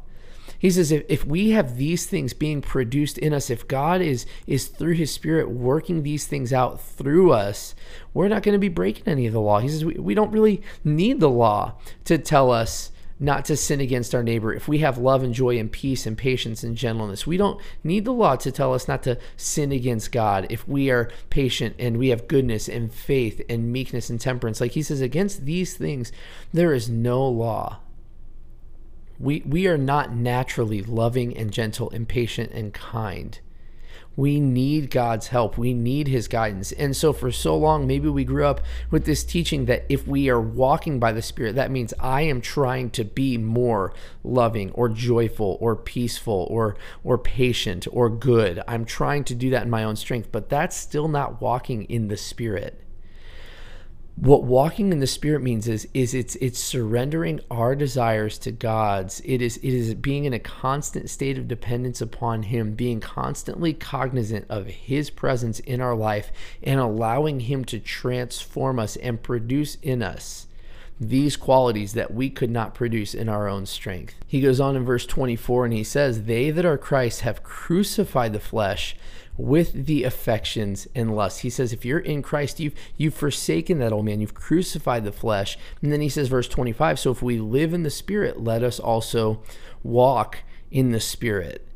He 0.58 0.70
says, 0.70 0.90
if, 0.90 1.04
if 1.08 1.24
we 1.24 1.50
have 1.50 1.76
these 1.76 2.06
things 2.06 2.32
being 2.32 2.62
produced 2.62 3.18
in 3.18 3.32
us, 3.32 3.50
if 3.50 3.68
God 3.68 4.00
is 4.00 4.26
is 4.46 4.66
through 4.66 4.94
his 4.94 5.12
spirit 5.12 5.50
working 5.50 6.02
these 6.02 6.26
things 6.26 6.52
out 6.52 6.80
through 6.80 7.32
us, 7.32 7.74
we're 8.12 8.28
not 8.28 8.42
going 8.42 8.54
to 8.54 8.58
be 8.58 8.68
breaking 8.68 9.06
any 9.06 9.26
of 9.26 9.34
the 9.34 9.40
law. 9.40 9.58
He 9.58 9.68
says 9.68 9.84
we, 9.84 9.94
we 9.94 10.14
don't 10.14 10.32
really 10.32 10.62
need 10.82 11.20
the 11.20 11.30
law 11.30 11.74
to 12.06 12.18
tell 12.18 12.50
us 12.50 12.90
not 13.20 13.44
to 13.44 13.56
sin 13.56 13.80
against 13.80 14.14
our 14.14 14.22
neighbor, 14.22 14.52
if 14.52 14.66
we 14.66 14.78
have 14.78 14.98
love 14.98 15.22
and 15.22 15.34
joy 15.34 15.58
and 15.58 15.70
peace 15.70 16.06
and 16.06 16.18
patience 16.18 16.64
and 16.64 16.76
gentleness, 16.76 17.26
we 17.26 17.36
don't 17.36 17.60
need 17.84 18.04
the 18.04 18.12
law 18.12 18.36
to 18.36 18.50
tell 18.50 18.74
us 18.74 18.88
not 18.88 19.02
to 19.04 19.18
sin 19.36 19.70
against 19.72 20.12
God. 20.12 20.46
If 20.50 20.66
we 20.66 20.90
are 20.90 21.10
patient 21.30 21.76
and 21.78 21.96
we 21.96 22.08
have 22.08 22.28
goodness 22.28 22.68
and 22.68 22.92
faith 22.92 23.40
and 23.48 23.72
meekness 23.72 24.10
and 24.10 24.20
temperance, 24.20 24.60
like 24.60 24.72
he 24.72 24.82
says, 24.82 25.00
against 25.00 25.44
these 25.44 25.76
things, 25.76 26.10
there 26.52 26.74
is 26.74 26.88
no 26.88 27.24
law. 27.26 27.78
We, 29.20 29.42
we 29.46 29.68
are 29.68 29.78
not 29.78 30.14
naturally 30.14 30.82
loving 30.82 31.36
and 31.36 31.52
gentle 31.52 31.90
and 31.90 32.08
patient 32.08 32.50
and 32.52 32.74
kind 32.74 33.38
we 34.16 34.40
need 34.40 34.90
God's 34.90 35.28
help. 35.28 35.58
We 35.58 35.74
need 35.74 36.08
his 36.08 36.28
guidance. 36.28 36.72
And 36.72 36.96
so 36.96 37.12
for 37.12 37.32
so 37.32 37.56
long, 37.56 37.86
maybe 37.86 38.08
we 38.08 38.24
grew 38.24 38.44
up 38.44 38.60
with 38.90 39.04
this 39.04 39.24
teaching 39.24 39.66
that 39.66 39.84
if 39.88 40.06
we 40.06 40.28
are 40.28 40.40
walking 40.40 40.98
by 40.98 41.12
the 41.12 41.22
Spirit, 41.22 41.54
that 41.56 41.70
means 41.70 41.94
I 41.98 42.22
am 42.22 42.40
trying 42.40 42.90
to 42.90 43.04
be 43.04 43.38
more 43.38 43.92
loving 44.22 44.70
or 44.72 44.88
joyful 44.88 45.58
or 45.60 45.76
peaceful 45.76 46.46
or 46.50 46.76
or 47.02 47.18
patient 47.18 47.86
or 47.90 48.08
good. 48.08 48.62
I'm 48.68 48.84
trying 48.84 49.24
to 49.24 49.34
do 49.34 49.50
that 49.50 49.64
in 49.64 49.70
my 49.70 49.84
own 49.84 49.96
strength, 49.96 50.30
but 50.30 50.48
that's 50.48 50.76
still 50.76 51.08
not 51.08 51.40
walking 51.40 51.84
in 51.84 52.08
the 52.08 52.16
Spirit 52.16 52.83
what 54.16 54.44
walking 54.44 54.92
in 54.92 55.00
the 55.00 55.06
spirit 55.08 55.42
means 55.42 55.66
is 55.66 55.88
is 55.92 56.14
it's 56.14 56.36
it's 56.36 56.58
surrendering 56.58 57.40
our 57.50 57.74
desires 57.74 58.38
to 58.38 58.52
god's. 58.52 59.20
It 59.24 59.42
is 59.42 59.56
it 59.56 59.74
is 59.74 59.94
being 59.94 60.24
in 60.24 60.32
a 60.32 60.38
constant 60.38 61.10
state 61.10 61.36
of 61.36 61.48
dependence 61.48 62.00
upon 62.00 62.44
him 62.44 62.74
being 62.74 63.00
constantly 63.00 63.72
cognizant 63.72 64.46
of 64.48 64.66
his 64.66 65.10
presence 65.10 65.58
in 65.60 65.80
our 65.80 65.96
life 65.96 66.30
and 66.62 66.78
allowing 66.78 67.40
him 67.40 67.64
to 67.66 67.80
transform 67.80 68.78
us 68.78 68.94
and 68.96 69.20
produce 69.20 69.78
in 69.82 70.00
us 70.00 70.46
these 71.00 71.36
qualities 71.36 71.94
that 71.94 72.14
we 72.14 72.30
could 72.30 72.50
not 72.50 72.74
produce 72.74 73.14
in 73.14 73.28
our 73.28 73.48
own 73.48 73.66
strength. 73.66 74.14
He 74.26 74.40
goes 74.40 74.60
on 74.60 74.76
in 74.76 74.84
verse 74.84 75.06
24 75.06 75.64
and 75.66 75.74
he 75.74 75.84
says, 75.84 76.24
They 76.24 76.50
that 76.50 76.64
are 76.64 76.78
Christ 76.78 77.22
have 77.22 77.42
crucified 77.42 78.32
the 78.32 78.40
flesh 78.40 78.96
with 79.36 79.86
the 79.86 80.04
affections 80.04 80.86
and 80.94 81.14
lusts. 81.14 81.40
He 81.40 81.50
says, 81.50 81.72
if 81.72 81.84
you're 81.84 81.98
in 81.98 82.22
Christ, 82.22 82.60
you've 82.60 82.74
you've 82.96 83.14
forsaken 83.14 83.78
that 83.78 83.92
old 83.92 84.04
man, 84.04 84.20
you've 84.20 84.34
crucified 84.34 85.04
the 85.04 85.12
flesh. 85.12 85.58
And 85.82 85.92
then 85.92 86.00
he 86.00 86.08
says, 86.08 86.28
verse 86.28 86.48
25, 86.48 86.98
so 86.98 87.10
if 87.10 87.22
we 87.22 87.38
live 87.38 87.74
in 87.74 87.82
the 87.82 87.90
spirit, 87.90 88.40
let 88.40 88.62
us 88.62 88.78
also 88.78 89.42
walk 89.82 90.38
in 90.70 90.92
the 90.92 91.00
spirit. 91.00 91.66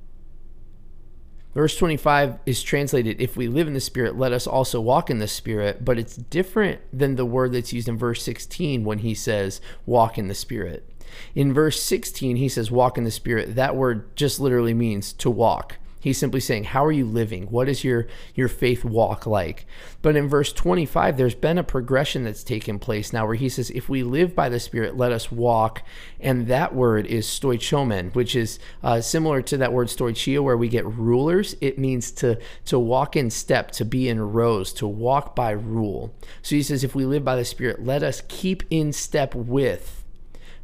Verse 1.58 1.76
25 1.76 2.38
is 2.46 2.62
translated, 2.62 3.20
if 3.20 3.36
we 3.36 3.48
live 3.48 3.66
in 3.66 3.74
the 3.74 3.80
Spirit, 3.80 4.16
let 4.16 4.32
us 4.32 4.46
also 4.46 4.80
walk 4.80 5.10
in 5.10 5.18
the 5.18 5.26
Spirit. 5.26 5.84
But 5.84 5.98
it's 5.98 6.14
different 6.14 6.80
than 6.92 7.16
the 7.16 7.26
word 7.26 7.50
that's 7.50 7.72
used 7.72 7.88
in 7.88 7.98
verse 7.98 8.22
16 8.22 8.84
when 8.84 8.98
he 9.00 9.12
says, 9.12 9.60
walk 9.84 10.18
in 10.18 10.28
the 10.28 10.36
Spirit. 10.36 10.88
In 11.34 11.52
verse 11.52 11.82
16, 11.82 12.36
he 12.36 12.48
says, 12.48 12.70
walk 12.70 12.96
in 12.96 13.02
the 13.02 13.10
Spirit. 13.10 13.56
That 13.56 13.74
word 13.74 14.14
just 14.14 14.38
literally 14.38 14.72
means 14.72 15.12
to 15.14 15.30
walk. 15.32 15.78
He's 16.08 16.18
simply 16.18 16.40
saying, 16.40 16.64
How 16.64 16.84
are 16.84 16.92
you 16.92 17.04
living? 17.04 17.48
What 17.48 17.68
is 17.68 17.84
your, 17.84 18.06
your 18.34 18.48
faith 18.48 18.82
walk 18.82 19.26
like? 19.26 19.66
But 20.00 20.16
in 20.16 20.26
verse 20.26 20.54
25, 20.54 21.18
there's 21.18 21.34
been 21.34 21.58
a 21.58 21.62
progression 21.62 22.24
that's 22.24 22.42
taken 22.42 22.78
place 22.78 23.12
now 23.12 23.26
where 23.26 23.34
he 23.34 23.50
says, 23.50 23.68
If 23.70 23.90
we 23.90 24.02
live 24.02 24.34
by 24.34 24.48
the 24.48 24.58
Spirit, 24.58 24.96
let 24.96 25.12
us 25.12 25.30
walk. 25.30 25.82
And 26.18 26.46
that 26.46 26.74
word 26.74 27.04
is 27.04 27.26
stoichomen, 27.26 28.14
which 28.14 28.34
is 28.34 28.58
uh, 28.82 29.02
similar 29.02 29.42
to 29.42 29.58
that 29.58 29.72
word 29.72 29.88
stoichio, 29.88 30.42
where 30.42 30.56
we 30.56 30.68
get 30.68 30.86
rulers. 30.86 31.54
It 31.60 31.78
means 31.78 32.10
to, 32.12 32.38
to 32.64 32.78
walk 32.78 33.14
in 33.14 33.28
step, 33.28 33.70
to 33.72 33.84
be 33.84 34.08
in 34.08 34.32
rows, 34.32 34.72
to 34.74 34.86
walk 34.86 35.36
by 35.36 35.50
rule. 35.50 36.14
So 36.40 36.56
he 36.56 36.62
says, 36.62 36.82
If 36.84 36.94
we 36.94 37.04
live 37.04 37.24
by 37.24 37.36
the 37.36 37.44
Spirit, 37.44 37.84
let 37.84 38.02
us 38.02 38.22
keep 38.28 38.62
in 38.70 38.94
step 38.94 39.34
with 39.34 40.04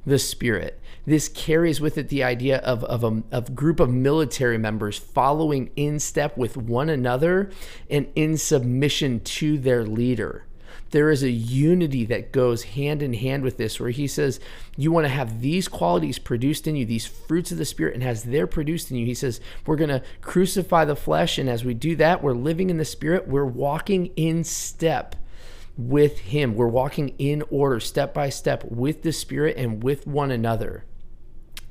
the 0.06 0.18
Spirit 0.18 0.80
this 1.06 1.28
carries 1.28 1.80
with 1.80 1.98
it 1.98 2.08
the 2.08 2.24
idea 2.24 2.58
of, 2.58 2.82
of 2.84 3.04
a 3.04 3.22
of 3.30 3.54
group 3.54 3.80
of 3.80 3.90
military 3.90 4.58
members 4.58 4.98
following 4.98 5.70
in 5.76 5.98
step 6.00 6.36
with 6.36 6.56
one 6.56 6.88
another 6.88 7.50
and 7.90 8.10
in 8.14 8.36
submission 8.36 9.20
to 9.20 9.58
their 9.58 9.84
leader. 9.84 10.46
There 10.90 11.10
is 11.10 11.24
a 11.24 11.30
unity 11.30 12.04
that 12.06 12.30
goes 12.30 12.62
hand 12.62 13.02
in 13.02 13.14
hand 13.14 13.42
with 13.42 13.56
this, 13.56 13.80
where 13.80 13.90
he 13.90 14.06
says, 14.06 14.38
You 14.76 14.92
want 14.92 15.06
to 15.06 15.12
have 15.12 15.40
these 15.40 15.66
qualities 15.66 16.20
produced 16.20 16.68
in 16.68 16.76
you, 16.76 16.84
these 16.84 17.06
fruits 17.06 17.50
of 17.50 17.58
the 17.58 17.64
Spirit, 17.64 17.94
and 17.94 18.04
as 18.04 18.22
they're 18.22 18.46
produced 18.46 18.92
in 18.92 18.96
you, 18.96 19.04
he 19.04 19.14
says, 19.14 19.40
We're 19.66 19.74
going 19.74 19.90
to 19.90 20.04
crucify 20.20 20.84
the 20.84 20.94
flesh. 20.94 21.36
And 21.36 21.50
as 21.50 21.64
we 21.64 21.74
do 21.74 21.96
that, 21.96 22.22
we're 22.22 22.32
living 22.32 22.70
in 22.70 22.78
the 22.78 22.84
Spirit, 22.84 23.26
we're 23.26 23.44
walking 23.44 24.06
in 24.14 24.44
step 24.44 25.16
with 25.76 26.20
Him. 26.20 26.54
We're 26.54 26.68
walking 26.68 27.14
in 27.18 27.42
order, 27.50 27.80
step 27.80 28.14
by 28.14 28.28
step, 28.28 28.64
with 28.64 29.02
the 29.02 29.12
Spirit 29.12 29.56
and 29.56 29.82
with 29.82 30.06
one 30.06 30.30
another. 30.30 30.84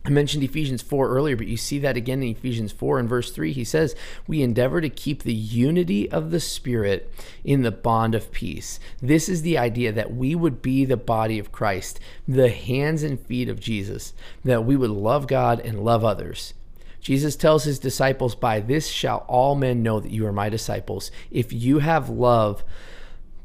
I 0.05 0.09
mentioned 0.09 0.43
Ephesians 0.43 0.81
4 0.81 1.07
earlier, 1.09 1.37
but 1.37 1.47
you 1.47 1.55
see 1.55 1.79
that 1.79 1.95
again 1.95 2.21
in 2.21 2.29
Ephesians 2.29 2.73
4 2.73 2.99
and 2.99 3.07
verse 3.07 3.31
3. 3.31 3.53
He 3.53 3.63
says, 3.63 3.95
We 4.27 4.41
endeavor 4.41 4.81
to 4.81 4.89
keep 4.89 5.23
the 5.23 5.33
unity 5.33 6.11
of 6.11 6.29
the 6.29 6.41
Spirit 6.41 7.09
in 7.45 7.61
the 7.61 7.71
bond 7.71 8.13
of 8.13 8.31
peace. 8.33 8.81
This 9.01 9.29
is 9.29 9.43
the 9.43 9.57
idea 9.57 9.93
that 9.93 10.13
we 10.13 10.35
would 10.35 10.61
be 10.61 10.83
the 10.83 10.97
body 10.97 11.39
of 11.39 11.53
Christ, 11.53 12.01
the 12.27 12.49
hands 12.49 13.01
and 13.01 13.17
feet 13.17 13.47
of 13.47 13.61
Jesus, 13.61 14.13
that 14.43 14.65
we 14.65 14.75
would 14.75 14.89
love 14.89 15.25
God 15.27 15.61
and 15.61 15.85
love 15.85 16.03
others. 16.03 16.53
Jesus 16.99 17.37
tells 17.37 17.63
his 17.63 17.79
disciples, 17.79 18.35
By 18.35 18.59
this 18.59 18.87
shall 18.87 19.25
all 19.29 19.55
men 19.55 19.83
know 19.83 20.01
that 20.01 20.11
you 20.11 20.25
are 20.25 20.33
my 20.33 20.49
disciples, 20.49 21.11
if 21.31 21.53
you 21.53 21.79
have 21.79 22.09
love 22.09 22.63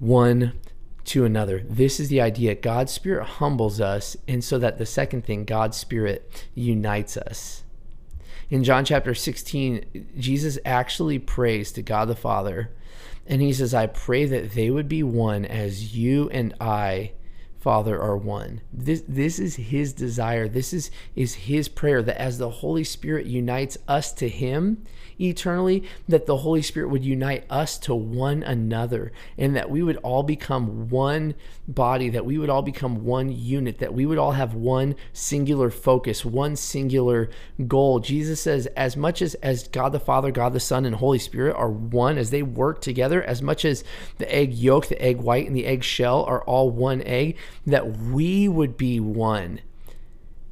one 0.00 0.54
to 1.08 1.24
another. 1.24 1.64
This 1.68 1.98
is 1.98 2.08
the 2.08 2.20
idea. 2.20 2.54
God's 2.54 2.92
Spirit 2.92 3.24
humbles 3.24 3.80
us, 3.80 4.16
and 4.26 4.44
so 4.44 4.58
that 4.58 4.78
the 4.78 4.86
second 4.86 5.24
thing, 5.24 5.44
God's 5.44 5.76
Spirit 5.76 6.46
unites 6.54 7.16
us. 7.16 7.64
In 8.50 8.64
John 8.64 8.84
chapter 8.84 9.14
16, 9.14 10.06
Jesus 10.16 10.58
actually 10.64 11.18
prays 11.18 11.72
to 11.72 11.82
God 11.82 12.08
the 12.08 12.16
Father, 12.16 12.70
and 13.26 13.42
he 13.42 13.52
says, 13.52 13.74
I 13.74 13.86
pray 13.86 14.24
that 14.24 14.52
they 14.52 14.70
would 14.70 14.88
be 14.88 15.02
one 15.02 15.44
as 15.44 15.94
you 15.94 16.30
and 16.30 16.54
I, 16.60 17.12
Father 17.60 18.00
are 18.00 18.16
one. 18.16 18.60
This 18.72 19.02
this 19.08 19.38
is 19.38 19.56
his 19.56 19.92
desire. 19.92 20.48
This 20.48 20.72
is 20.72 20.90
is 21.16 21.34
his 21.34 21.68
prayer 21.68 22.02
that 22.02 22.20
as 22.20 22.38
the 22.38 22.50
Holy 22.50 22.84
Spirit 22.84 23.26
unites 23.26 23.76
us 23.88 24.12
to 24.14 24.28
him 24.28 24.84
eternally, 25.20 25.82
that 26.06 26.26
the 26.26 26.38
Holy 26.38 26.62
Spirit 26.62 26.88
would 26.90 27.04
unite 27.04 27.44
us 27.50 27.76
to 27.78 27.94
one 27.94 28.42
another 28.44 29.10
and 29.36 29.56
that 29.56 29.68
we 29.68 29.82
would 29.82 29.96
all 29.98 30.22
become 30.22 30.88
one 30.88 31.34
body, 31.66 32.08
that 32.08 32.24
we 32.24 32.38
would 32.38 32.48
all 32.48 32.62
become 32.62 33.04
one 33.04 33.28
unit, 33.28 33.78
that 33.78 33.92
we 33.92 34.06
would 34.06 34.18
all 34.18 34.32
have 34.32 34.54
one 34.54 34.94
singular 35.12 35.70
focus, 35.70 36.24
one 36.24 36.54
singular 36.54 37.28
goal. 37.66 37.98
Jesus 37.98 38.40
says 38.40 38.66
as 38.68 38.96
much 38.96 39.20
as 39.20 39.34
as 39.36 39.66
God 39.68 39.92
the 39.92 40.00
Father, 40.00 40.30
God 40.30 40.52
the 40.52 40.60
Son 40.60 40.84
and 40.84 40.94
Holy 40.94 41.18
Spirit 41.18 41.56
are 41.56 41.70
one 41.70 42.18
as 42.18 42.30
they 42.30 42.42
work 42.42 42.80
together, 42.80 43.22
as 43.22 43.42
much 43.42 43.64
as 43.64 43.82
the 44.18 44.32
egg 44.32 44.54
yolk, 44.54 44.86
the 44.86 45.02
egg 45.02 45.16
white 45.16 45.46
and 45.46 45.56
the 45.56 45.66
egg 45.66 45.82
shell 45.82 46.24
are 46.24 46.42
all 46.44 46.70
one 46.70 47.02
egg, 47.02 47.36
that 47.66 47.98
we 47.98 48.48
would 48.48 48.76
be 48.76 49.00
one 49.00 49.60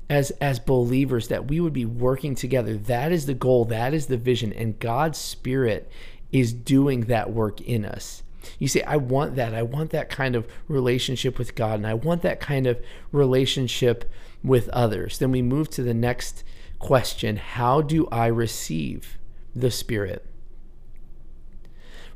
as 0.08 0.30
as 0.40 0.58
believers 0.58 1.28
that 1.28 1.48
we 1.48 1.60
would 1.60 1.72
be 1.72 1.84
working 1.84 2.34
together. 2.34 2.76
That 2.76 3.12
is 3.12 3.26
the 3.26 3.34
goal. 3.34 3.64
That 3.64 3.92
is 3.92 4.06
the 4.06 4.16
vision. 4.16 4.52
And 4.52 4.78
god's 4.78 5.18
spirit 5.18 5.90
is 6.32 6.52
doing 6.52 7.02
that 7.02 7.32
work 7.32 7.60
in 7.60 7.84
us. 7.84 8.22
You 8.58 8.68
say 8.68 8.82
i 8.82 8.96
want 8.96 9.34
that. 9.36 9.54
I 9.54 9.62
want 9.62 9.90
that 9.90 10.08
kind 10.08 10.36
of 10.36 10.46
relationship 10.68 11.38
with 11.38 11.54
god 11.54 11.74
and 11.74 11.86
i 11.86 11.94
want 11.94 12.22
that 12.22 12.40
kind 12.40 12.66
of 12.66 12.80
relationship 13.12 14.10
with 14.42 14.68
others. 14.68 15.18
Then 15.18 15.32
we 15.32 15.42
move 15.42 15.70
to 15.70 15.82
the 15.82 15.94
next 15.94 16.44
question. 16.78 17.36
How 17.36 17.80
do 17.80 18.06
i 18.08 18.26
receive 18.26 19.18
the 19.54 19.70
spirit 19.70 20.24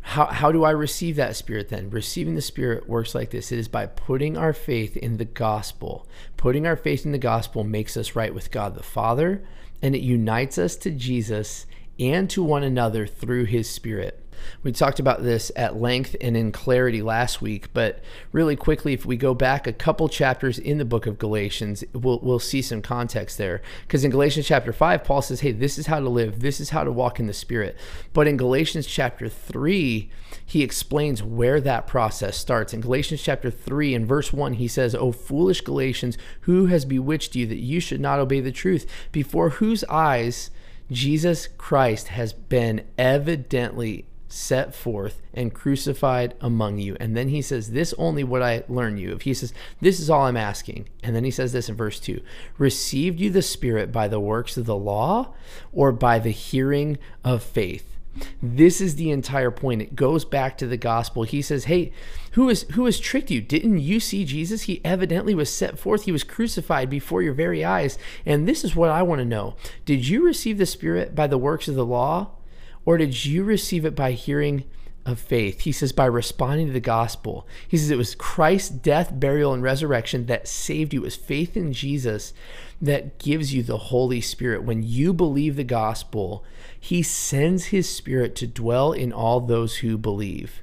how, 0.03 0.27
how 0.27 0.51
do 0.51 0.65
I 0.65 0.71
receive 0.71 1.17
that 1.17 1.37
spirit 1.37 1.69
then? 1.69 1.91
Receiving 1.91 2.35
the 2.35 2.43
spirit 2.43 2.89
works 2.89 3.15
like 3.15 3.31
this 3.31 3.53
it 3.53 3.59
is 3.59 3.69
by 3.69 3.87
putting 3.87 4.37
our 4.37 4.53
faith 4.53 4.97
in 4.97 5.19
the 5.19 5.25
gospel. 5.25 6.07
Putting 6.37 6.67
our 6.67 6.77
faith 6.77 7.05
in 7.05 7.13
the 7.13 7.19
gospel 7.19 7.65
makes 7.65 7.97
us 7.97 8.17
right 8.17 8.35
with 8.35 8.51
God 8.51 8.75
the 8.75 8.83
Father, 8.83 9.45
and 9.83 9.95
it 9.95 10.03
unites 10.03 10.59
us 10.59 10.77
to 10.77 10.91
Jesus 10.91 11.67
and 12.01 12.29
to 12.31 12.43
one 12.43 12.63
another 12.63 13.07
through 13.07 13.45
his 13.45 13.69
spirit. 13.69 14.17
We 14.63 14.73
talked 14.73 15.01
about 15.01 15.23
this 15.23 15.53
at 15.57 15.77
length 15.77 16.17
and 16.21 16.37
in 16.37 16.53
clarity 16.53 17.03
last 17.03 17.43
week, 17.43 17.73
but 17.73 18.01
really 18.33 18.57
quickly, 18.57 18.93
if 18.93 19.05
we 19.05 19.17
go 19.17 19.35
back 19.35 19.67
a 19.67 19.73
couple 19.73 20.09
chapters 20.09 20.59
in 20.59 20.79
the 20.79 20.85
book 20.85 21.07
of 21.07 21.19
Galatians, 21.19 21.85
we'll, 21.93 22.21
we'll 22.21 22.39
see 22.39 22.63
some 22.63 22.83
context 22.83 23.39
there. 23.39 23.61
Because 23.83 24.05
in 24.05 24.11
Galatians 24.11 24.47
chapter 24.47 24.73
5, 24.73 25.05
Paul 25.05 25.23
says, 25.23 25.41
hey, 25.41 25.53
this 25.53 25.79
is 25.79 25.87
how 25.87 26.01
to 26.01 26.09
live, 26.09 26.41
this 26.41 26.61
is 26.61 26.71
how 26.71 26.85
to 26.85 26.93
walk 26.93 27.21
in 27.21 27.27
the 27.27 27.33
Spirit. 27.33 27.77
But 28.13 28.27
in 28.27 28.37
Galatians 28.37 28.87
chapter 28.87 29.29
3, 29.29 30.11
he 30.45 30.63
explains 30.63 31.23
where 31.23 31.61
that 31.61 31.87
process 31.87 32.37
starts. 32.37 32.73
In 32.73 32.81
Galatians 32.81 33.23
chapter 33.23 33.51
3, 33.51 33.95
in 33.95 34.07
verse 34.07 34.33
1, 34.33 34.55
he 34.55 34.69
says, 34.69 34.95
O 34.95 35.13
foolish 35.13 35.61
Galatians, 35.61 36.19
who 36.43 36.67
has 36.67 36.85
bewitched 36.85 37.37
you 37.37 37.47
that 37.47 37.61
you 37.61 37.81
should 37.81 38.01
not 38.01 38.19
obey 38.19 38.41
the 38.41 38.53
truth, 38.53 38.87
before 39.13 39.51
whose 39.51 39.85
eyes 39.85 40.51
Jesus 40.91 41.47
Christ 41.47 42.09
has 42.09 42.33
been 42.33 42.87
evidently 42.99 44.07
set 44.33 44.75
forth 44.75 45.21
and 45.35 45.53
crucified 45.53 46.35
among 46.41 46.79
you. 46.79 46.97
And 47.01 47.17
then 47.17 47.29
he 47.29 47.43
says, 47.43 47.71
This 47.71 47.93
only 47.99 48.25
would 48.25 48.43
I 48.43 48.65
learn 48.69 48.97
you. 48.97 49.13
If 49.13 49.23
he 49.23 49.35
says, 49.35 49.53
This 49.81 50.01
is 50.01 50.09
all 50.09 50.27
I'm 50.27 50.37
asking. 50.37 50.89
And 51.03 51.15
then 51.15 51.25
he 51.25 51.31
says 51.31 51.53
this 51.53 51.69
in 51.69 51.75
verse 51.75 52.01
2 52.01 52.21
Received 52.59 53.21
you 53.21 53.31
the 53.31 53.43
Spirit 53.43 53.93
by 53.93 54.09
the 54.09 54.21
works 54.21 54.57
of 54.57 54.67
the 54.67 54.77
law 54.77 55.35
or 55.73 55.93
by 55.93 56.19
the 56.19 56.31
hearing 56.31 56.99
of 57.25 57.43
faith? 57.43 57.90
This 58.43 58.81
is 58.81 58.97
the 58.97 59.11
entire 59.11 59.51
point. 59.51 59.83
It 59.83 59.95
goes 59.95 60.25
back 60.25 60.59
to 60.59 60.67
the 60.67 60.77
gospel. 60.77 61.23
He 61.23 61.43
says, 61.43 61.65
"Hey, 61.65 61.93
who 62.33 62.49
is 62.49 62.63
who 62.73 62.87
has 62.87 62.99
tricked 62.99 63.31
you? 63.31 63.41
Didn't 63.41 63.79
you 63.79 64.01
see 64.01 64.25
Jesus? 64.25 64.63
He 64.63 64.81
evidently 64.85 65.35
was 65.35 65.53
set 65.53 65.79
forth. 65.79 66.05
He 66.05 66.13
was 66.13 66.25
crucified 66.25 66.91
before 66.91 67.23
your 67.23 67.35
very 67.35 67.65
eyes. 67.65 67.99
And 68.27 68.49
this 68.49 68.65
is 68.65 68.75
what 68.75 68.91
I 68.91 69.03
want 69.03 69.21
to 69.21 69.25
know. 69.25 69.57
Did 69.85 70.09
you 70.09 70.25
receive 70.25 70.59
the 70.59 70.67
Spirit 70.67 71.15
by 71.15 71.27
the 71.27 71.39
works 71.39 71.69
of 71.69 71.77
the 71.77 71.87
law 71.87 72.31
or 72.85 72.99
did 72.99 73.25
you 73.25 73.45
receive 73.45 73.85
it 73.85 73.95
by 73.95 74.13
hearing 74.13 74.65
of 75.05 75.19
faith? 75.19 75.61
He 75.61 75.73
says, 75.73 75.93
by 75.93 76.07
responding 76.07 76.67
to 76.69 76.73
the 76.73 76.81
gospel. 76.81 77.47
He 77.67 77.77
says, 77.77 77.91
it 77.91 77.99
was 77.99 78.15
Christ's 78.15 78.71
death, 78.71 79.13
burial, 79.19 79.53
and 79.53 79.63
resurrection 79.63 80.27
that 80.27 80.49
saved 80.49 80.93
you. 80.95 81.01
It 81.01 81.05
was 81.05 81.17
faith 81.17 81.57
in 81.57 81.73
Jesus 81.73 82.33
that 82.81 83.19
gives 83.19 83.53
you 83.53 83.63
the 83.63 83.79
Holy 83.79 84.21
Spirit. 84.21 84.63
When 84.63 84.83
you 84.83 85.13
believe 85.13 85.57
the 85.57 85.65
gospel, 85.65 86.45
He 86.79 87.03
sends 87.03 87.67
His 87.67 87.89
Spirit 87.89 88.35
to 88.37 88.47
dwell 88.47 88.93
in 88.93 89.13
all 89.13 89.41
those 89.41 89.79
who 89.79 89.99
believe. 89.99 90.63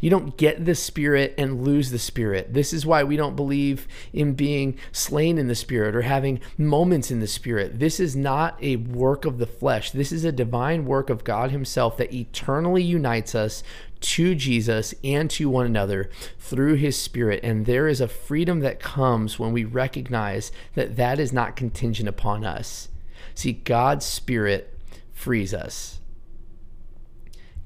You 0.00 0.10
don't 0.10 0.36
get 0.36 0.64
the 0.64 0.74
Spirit 0.74 1.34
and 1.38 1.64
lose 1.64 1.90
the 1.90 1.98
Spirit. 1.98 2.52
This 2.54 2.72
is 2.72 2.86
why 2.86 3.04
we 3.04 3.16
don't 3.16 3.36
believe 3.36 3.86
in 4.12 4.34
being 4.34 4.78
slain 4.90 5.38
in 5.38 5.48
the 5.48 5.54
Spirit 5.54 5.94
or 5.94 6.02
having 6.02 6.40
moments 6.58 7.10
in 7.10 7.20
the 7.20 7.26
Spirit. 7.26 7.78
This 7.78 8.00
is 8.00 8.16
not 8.16 8.62
a 8.62 8.76
work 8.76 9.24
of 9.24 9.38
the 9.38 9.46
flesh. 9.46 9.90
This 9.90 10.12
is 10.12 10.24
a 10.24 10.32
divine 10.32 10.84
work 10.84 11.10
of 11.10 11.24
God 11.24 11.50
Himself 11.50 11.96
that 11.96 12.14
eternally 12.14 12.82
unites 12.82 13.34
us 13.34 13.62
to 14.02 14.34
Jesus 14.34 14.94
and 15.04 15.30
to 15.30 15.48
one 15.48 15.64
another 15.64 16.10
through 16.38 16.74
his 16.74 16.98
spirit 17.00 17.40
and 17.42 17.66
there 17.66 17.86
is 17.86 18.00
a 18.00 18.08
freedom 18.08 18.60
that 18.60 18.80
comes 18.80 19.38
when 19.38 19.52
we 19.52 19.64
recognize 19.64 20.50
that 20.74 20.96
that 20.96 21.18
is 21.18 21.32
not 21.32 21.56
contingent 21.56 22.08
upon 22.08 22.44
us 22.44 22.88
see 23.34 23.52
God's 23.52 24.04
spirit 24.04 24.76
frees 25.12 25.54
us 25.54 26.00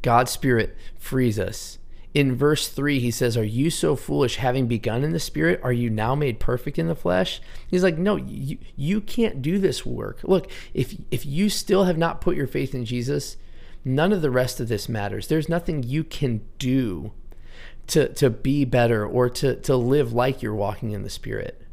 God's 0.02 0.30
spirit 0.30 0.76
frees 0.98 1.38
us 1.38 1.78
in 2.16 2.34
verse 2.34 2.68
3 2.68 2.98
he 2.98 3.10
says 3.10 3.36
are 3.36 3.44
you 3.44 3.68
so 3.68 3.94
foolish 3.94 4.36
having 4.36 4.66
begun 4.66 5.04
in 5.04 5.12
the 5.12 5.20
spirit 5.20 5.60
are 5.62 5.72
you 5.72 5.90
now 5.90 6.14
made 6.14 6.40
perfect 6.40 6.78
in 6.78 6.88
the 6.88 6.94
flesh? 6.94 7.42
He's 7.68 7.82
like 7.82 7.98
no 7.98 8.16
you, 8.16 8.56
you 8.74 9.02
can't 9.02 9.42
do 9.42 9.58
this 9.58 9.84
work. 9.84 10.20
Look 10.22 10.50
if 10.72 10.96
if 11.10 11.26
you 11.26 11.50
still 11.50 11.84
have 11.84 11.98
not 11.98 12.22
put 12.22 12.34
your 12.34 12.46
faith 12.46 12.74
in 12.74 12.86
jesus 12.86 13.36
none 13.84 14.14
of 14.14 14.22
the 14.22 14.30
rest 14.30 14.60
of 14.60 14.68
this 14.68 14.88
matters. 14.88 15.26
There's 15.26 15.50
nothing 15.50 15.82
you 15.82 16.04
can 16.04 16.40
do 16.58 17.12
to 17.88 18.08
to 18.14 18.30
be 18.30 18.64
better 18.64 19.06
or 19.06 19.28
to 19.28 19.56
to 19.56 19.76
live 19.76 20.14
like 20.14 20.40
you're 20.40 20.54
walking 20.54 20.92
in 20.92 21.02
the 21.02 21.10
spirit 21.10 21.65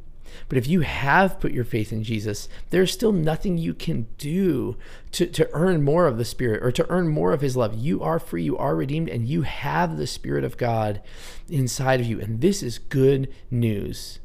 but 0.49 0.57
if 0.57 0.67
you 0.67 0.81
have 0.81 1.39
put 1.39 1.51
your 1.51 1.63
faith 1.63 1.91
in 1.91 2.03
Jesus, 2.03 2.47
there's 2.69 2.91
still 2.91 3.11
nothing 3.11 3.57
you 3.57 3.73
can 3.73 4.07
do 4.17 4.77
to, 5.11 5.25
to 5.27 5.49
earn 5.53 5.83
more 5.83 6.07
of 6.07 6.17
the 6.17 6.25
Spirit 6.25 6.63
or 6.63 6.71
to 6.71 6.89
earn 6.89 7.07
more 7.07 7.33
of 7.33 7.41
His 7.41 7.57
love. 7.57 7.75
You 7.75 8.01
are 8.01 8.19
free, 8.19 8.43
you 8.43 8.57
are 8.57 8.75
redeemed, 8.75 9.09
and 9.09 9.27
you 9.27 9.43
have 9.43 9.97
the 9.97 10.07
Spirit 10.07 10.43
of 10.43 10.57
God 10.57 11.01
inside 11.49 11.99
of 11.99 12.05
you. 12.05 12.19
And 12.19 12.41
this 12.41 12.63
is 12.63 12.77
good 12.77 13.33
news. 13.51 14.19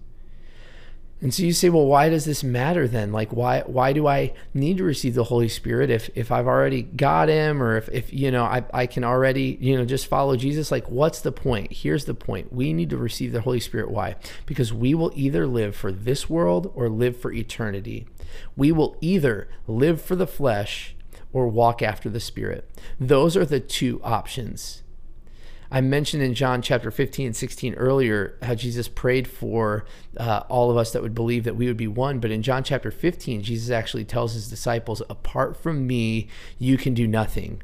And 1.20 1.34
so 1.34 1.42
you 1.42 1.52
say, 1.52 1.68
well, 1.68 1.86
why 1.86 2.08
does 2.08 2.24
this 2.24 2.44
matter 2.44 2.86
then? 2.86 3.10
Like, 3.10 3.32
why 3.32 3.62
why 3.62 3.92
do 3.92 4.06
I 4.06 4.34
need 4.54 4.76
to 4.76 4.84
receive 4.84 5.14
the 5.14 5.24
Holy 5.24 5.48
Spirit 5.48 5.90
if 5.90 6.08
if 6.14 6.30
I've 6.30 6.46
already 6.46 6.82
got 6.82 7.28
Him, 7.28 7.60
or 7.60 7.76
if 7.76 7.88
if 7.88 8.12
you 8.12 8.30
know 8.30 8.44
I 8.44 8.64
I 8.72 8.86
can 8.86 9.02
already 9.02 9.58
you 9.60 9.76
know 9.76 9.84
just 9.84 10.06
follow 10.06 10.36
Jesus? 10.36 10.70
Like, 10.70 10.88
what's 10.88 11.20
the 11.20 11.32
point? 11.32 11.72
Here's 11.72 12.04
the 12.04 12.14
point: 12.14 12.52
we 12.52 12.72
need 12.72 12.90
to 12.90 12.96
receive 12.96 13.32
the 13.32 13.40
Holy 13.40 13.58
Spirit. 13.58 13.90
Why? 13.90 14.14
Because 14.46 14.72
we 14.72 14.94
will 14.94 15.12
either 15.16 15.44
live 15.46 15.74
for 15.74 15.90
this 15.90 16.30
world 16.30 16.70
or 16.74 16.88
live 16.88 17.16
for 17.16 17.32
eternity. 17.32 18.06
We 18.56 18.70
will 18.70 18.96
either 19.00 19.48
live 19.66 20.00
for 20.00 20.14
the 20.14 20.26
flesh 20.26 20.94
or 21.32 21.48
walk 21.48 21.82
after 21.82 22.08
the 22.08 22.20
Spirit. 22.20 22.70
Those 23.00 23.36
are 23.36 23.44
the 23.44 23.60
two 23.60 24.00
options. 24.04 24.82
I 25.70 25.80
mentioned 25.82 26.22
in 26.22 26.34
John 26.34 26.62
chapter 26.62 26.90
15 26.90 27.26
and 27.26 27.36
16 27.36 27.74
earlier 27.74 28.38
how 28.42 28.54
Jesus 28.54 28.88
prayed 28.88 29.28
for 29.28 29.84
uh, 30.16 30.44
all 30.48 30.70
of 30.70 30.76
us 30.78 30.92
that 30.92 31.02
would 31.02 31.14
believe 31.14 31.44
that 31.44 31.56
we 31.56 31.66
would 31.66 31.76
be 31.76 31.86
one. 31.86 32.20
But 32.20 32.30
in 32.30 32.42
John 32.42 32.64
chapter 32.64 32.90
15, 32.90 33.42
Jesus 33.42 33.70
actually 33.70 34.04
tells 34.04 34.32
his 34.32 34.48
disciples, 34.48 35.02
Apart 35.10 35.56
from 35.56 35.86
me, 35.86 36.28
you 36.58 36.78
can 36.78 36.94
do 36.94 37.06
nothing. 37.06 37.62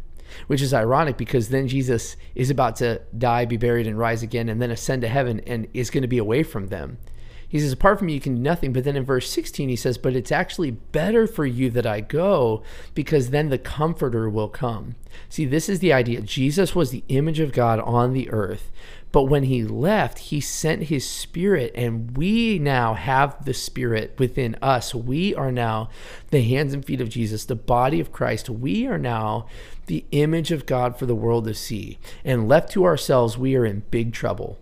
Which 0.49 0.61
is 0.61 0.75
ironic 0.75 1.17
because 1.17 1.49
then 1.49 1.69
Jesus 1.69 2.17
is 2.35 2.51
about 2.51 2.77
to 2.77 3.01
die, 3.17 3.45
be 3.45 3.57
buried, 3.57 3.87
and 3.87 3.99
rise 3.99 4.23
again, 4.23 4.49
and 4.49 4.61
then 4.61 4.71
ascend 4.71 5.03
to 5.03 5.09
heaven 5.09 5.40
and 5.47 5.69
is 5.73 5.90
going 5.90 6.03
to 6.03 6.09
be 6.09 6.19
away 6.19 6.43
from 6.43 6.69
them. 6.69 6.99
He 7.55 7.61
says, 7.61 7.71
Apart 7.71 7.99
from 7.99 8.09
me, 8.09 8.14
you 8.14 8.21
can 8.21 8.35
do 8.35 8.43
nothing. 8.43 8.73
But 8.73 8.83
then 8.83 8.97
in 8.97 9.05
verse 9.05 9.31
16, 9.31 9.69
he 9.69 9.77
says, 9.77 9.97
But 9.97 10.17
it's 10.17 10.33
actually 10.33 10.73
better 10.73 11.25
for 11.29 11.47
you 11.47 11.71
that 11.71 11.87
I 11.87 12.01
go 12.01 12.64
because 12.95 13.31
then 13.31 13.49
the 13.49 13.59
Comforter 13.59 14.29
will 14.29 14.49
come. 14.49 14.97
See, 15.29 15.45
this 15.45 15.69
is 15.69 15.79
the 15.79 15.93
idea. 15.93 16.21
Jesus 16.21 16.75
was 16.75 16.90
the 16.90 17.05
image 17.07 17.38
of 17.38 17.53
God 17.53 17.79
on 17.79 18.12
the 18.12 18.29
earth. 18.31 18.73
But 19.12 19.29
when 19.29 19.45
he 19.45 19.62
left, 19.62 20.19
he 20.19 20.40
sent 20.40 20.88
his 20.88 21.09
spirit, 21.09 21.71
and 21.77 22.17
we 22.17 22.59
now 22.59 22.95
have 22.95 23.45
the 23.45 23.55
spirit 23.55 24.17
within 24.19 24.57
us. 24.61 24.93
We 24.93 25.33
are 25.37 25.53
now 25.53 25.90
the 26.33 26.43
hands 26.43 26.75
and 26.75 26.85
feet 26.85 27.01
of 27.01 27.09
Jesus, 27.09 27.45
the 27.45 27.55
body 27.55 28.01
of 28.01 28.11
Christ. 28.11 28.51
We 28.51 28.88
are 28.88 28.99
now 28.99 29.47
the 29.87 30.05
image 30.11 30.51
of 30.51 30.67
God 30.67 30.99
for 30.99 31.07
the 31.07 31.14
world 31.14 31.45
to 31.45 31.55
see. 31.55 31.99
And 32.25 32.49
left 32.49 32.73
to 32.73 32.85
ourselves, 32.85 33.38
we 33.38 33.55
are 33.55 33.64
in 33.64 33.85
big 33.93 34.12
trouble. 34.12 34.59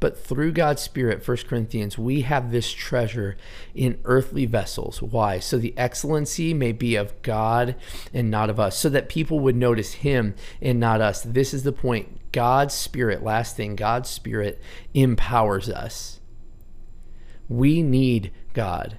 But 0.00 0.16
through 0.16 0.52
God's 0.52 0.80
Spirit, 0.80 1.26
1 1.26 1.36
Corinthians, 1.48 1.98
we 1.98 2.20
have 2.22 2.52
this 2.52 2.72
treasure 2.72 3.36
in 3.74 3.98
earthly 4.04 4.46
vessels. 4.46 5.02
Why? 5.02 5.40
So 5.40 5.58
the 5.58 5.76
excellency 5.76 6.54
may 6.54 6.70
be 6.72 6.94
of 6.94 7.20
God 7.22 7.74
and 8.14 8.30
not 8.30 8.48
of 8.48 8.60
us, 8.60 8.78
so 8.78 8.88
that 8.90 9.08
people 9.08 9.40
would 9.40 9.56
notice 9.56 9.94
Him 9.94 10.34
and 10.62 10.78
not 10.78 11.00
us. 11.00 11.22
This 11.22 11.52
is 11.52 11.64
the 11.64 11.72
point. 11.72 12.30
God's 12.30 12.74
Spirit, 12.74 13.24
last 13.24 13.56
thing, 13.56 13.74
God's 13.74 14.08
Spirit 14.08 14.60
empowers 14.94 15.68
us. 15.68 16.20
We 17.48 17.82
need 17.82 18.30
God. 18.52 18.98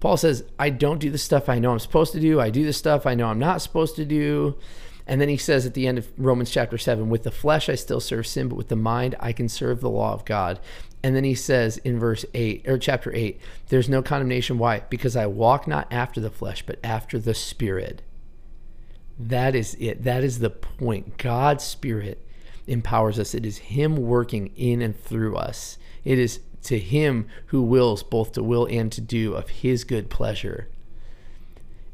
Paul 0.00 0.16
says, 0.16 0.44
I 0.58 0.70
don't 0.70 0.98
do 0.98 1.10
the 1.10 1.18
stuff 1.18 1.48
I 1.48 1.60
know 1.60 1.70
I'm 1.70 1.78
supposed 1.78 2.12
to 2.12 2.20
do. 2.20 2.40
I 2.40 2.50
do 2.50 2.66
the 2.66 2.72
stuff 2.72 3.06
I 3.06 3.14
know 3.14 3.28
I'm 3.28 3.38
not 3.38 3.62
supposed 3.62 3.94
to 3.96 4.04
do. 4.04 4.58
And 5.06 5.20
then 5.20 5.28
he 5.28 5.36
says 5.36 5.66
at 5.66 5.74
the 5.74 5.86
end 5.86 5.98
of 5.98 6.08
Romans 6.16 6.50
chapter 6.50 6.78
7, 6.78 7.10
with 7.10 7.24
the 7.24 7.30
flesh 7.30 7.68
I 7.68 7.74
still 7.74 8.00
serve 8.00 8.26
sin, 8.26 8.48
but 8.48 8.56
with 8.56 8.68
the 8.68 8.76
mind 8.76 9.16
I 9.20 9.32
can 9.32 9.48
serve 9.48 9.80
the 9.80 9.90
law 9.90 10.12
of 10.12 10.24
God. 10.24 10.60
And 11.02 11.16
then 11.16 11.24
he 11.24 11.34
says 11.34 11.78
in 11.78 11.98
verse 11.98 12.24
8 12.34 12.68
or 12.68 12.78
chapter 12.78 13.12
8, 13.14 13.40
there's 13.68 13.88
no 13.88 14.02
condemnation. 14.02 14.58
Why? 14.58 14.80
Because 14.88 15.16
I 15.16 15.26
walk 15.26 15.66
not 15.66 15.88
after 15.90 16.20
the 16.20 16.30
flesh, 16.30 16.64
but 16.64 16.78
after 16.84 17.18
the 17.18 17.34
spirit. 17.34 18.02
That 19.18 19.54
is 19.54 19.74
it. 19.80 20.04
That 20.04 20.24
is 20.24 20.38
the 20.38 20.50
point. 20.50 21.18
God's 21.18 21.64
spirit 21.64 22.24
empowers 22.66 23.18
us. 23.18 23.34
It 23.34 23.44
is 23.44 23.58
him 23.58 23.96
working 23.96 24.52
in 24.56 24.80
and 24.80 24.98
through 24.98 25.36
us. 25.36 25.78
It 26.04 26.18
is 26.18 26.40
to 26.64 26.78
him 26.78 27.26
who 27.46 27.62
wills 27.62 28.02
both 28.02 28.32
to 28.32 28.42
will 28.42 28.66
and 28.66 28.90
to 28.92 29.00
do 29.00 29.34
of 29.34 29.48
his 29.48 29.84
good 29.84 30.08
pleasure. 30.08 30.68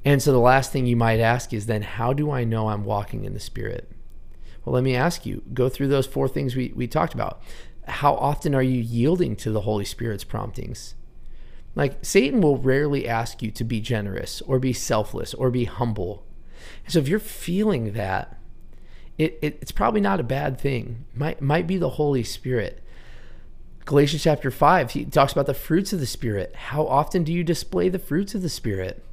And 0.09 0.23
so 0.23 0.33
the 0.33 0.39
last 0.39 0.73
thing 0.73 0.87
you 0.87 0.97
might 0.97 1.21
ask 1.21 1.53
is 1.53 1.67
then, 1.67 1.83
how 1.83 2.15
do 2.15 2.31
I 2.31 2.43
know 2.43 2.71
I'm 2.71 2.87
walking 2.87 3.27
in 3.27 3.35
the 3.35 3.39
Spirit? 3.39 3.91
Well, 4.65 4.73
let 4.73 4.83
me 4.83 4.97
ask 4.97 5.27
you 5.27 5.43
go 5.53 5.69
through 5.69 5.89
those 5.89 6.07
four 6.07 6.29
things 6.29 6.57
we, 6.57 6.73
we 6.75 6.87
talked 6.87 7.13
about. 7.13 7.43
How 7.87 8.15
often 8.15 8.55
are 8.55 8.63
you 8.63 8.81
yielding 8.81 9.37
to 9.37 9.51
the 9.51 9.61
Holy 9.61 9.85
Spirit's 9.85 10.25
promptings? 10.25 10.95
Like, 11.75 12.03
Satan 12.07 12.41
will 12.41 12.57
rarely 12.57 13.07
ask 13.07 13.43
you 13.43 13.51
to 13.51 13.65
be 13.65 13.83
generous 13.83 14.41
or 14.47 14.59
be 14.59 14.73
selfless 14.73 15.35
or 15.35 15.51
be 15.51 15.67
humble. 15.67 16.25
so, 16.87 17.01
if 17.01 17.07
you're 17.07 17.19
feeling 17.19 17.93
that, 17.93 18.41
it, 19.19 19.39
it, 19.43 19.59
it's 19.61 19.73
probably 19.73 20.01
not 20.01 20.21
a 20.21 20.25
bad 20.25 20.59
thing. 20.59 21.05
Might, 21.15 21.43
might 21.43 21.67
be 21.67 21.77
the 21.77 21.91
Holy 21.91 22.25
Spirit. 22.25 22.83
Galatians 23.85 24.23
chapter 24.23 24.51
5, 24.51 24.93
he 24.93 25.05
talks 25.05 25.33
about 25.33 25.45
the 25.45 25.53
fruits 25.53 25.93
of 25.93 26.01
the 26.01 26.07
Spirit. 26.07 26.55
How 26.57 26.87
often 26.87 27.25
do 27.25 27.33
you 27.33 27.45
display 27.45 27.91
the 27.91 27.99
fruits 27.99 28.35
of 28.35 28.41
the 28.41 28.49
Spirit? 28.49 29.05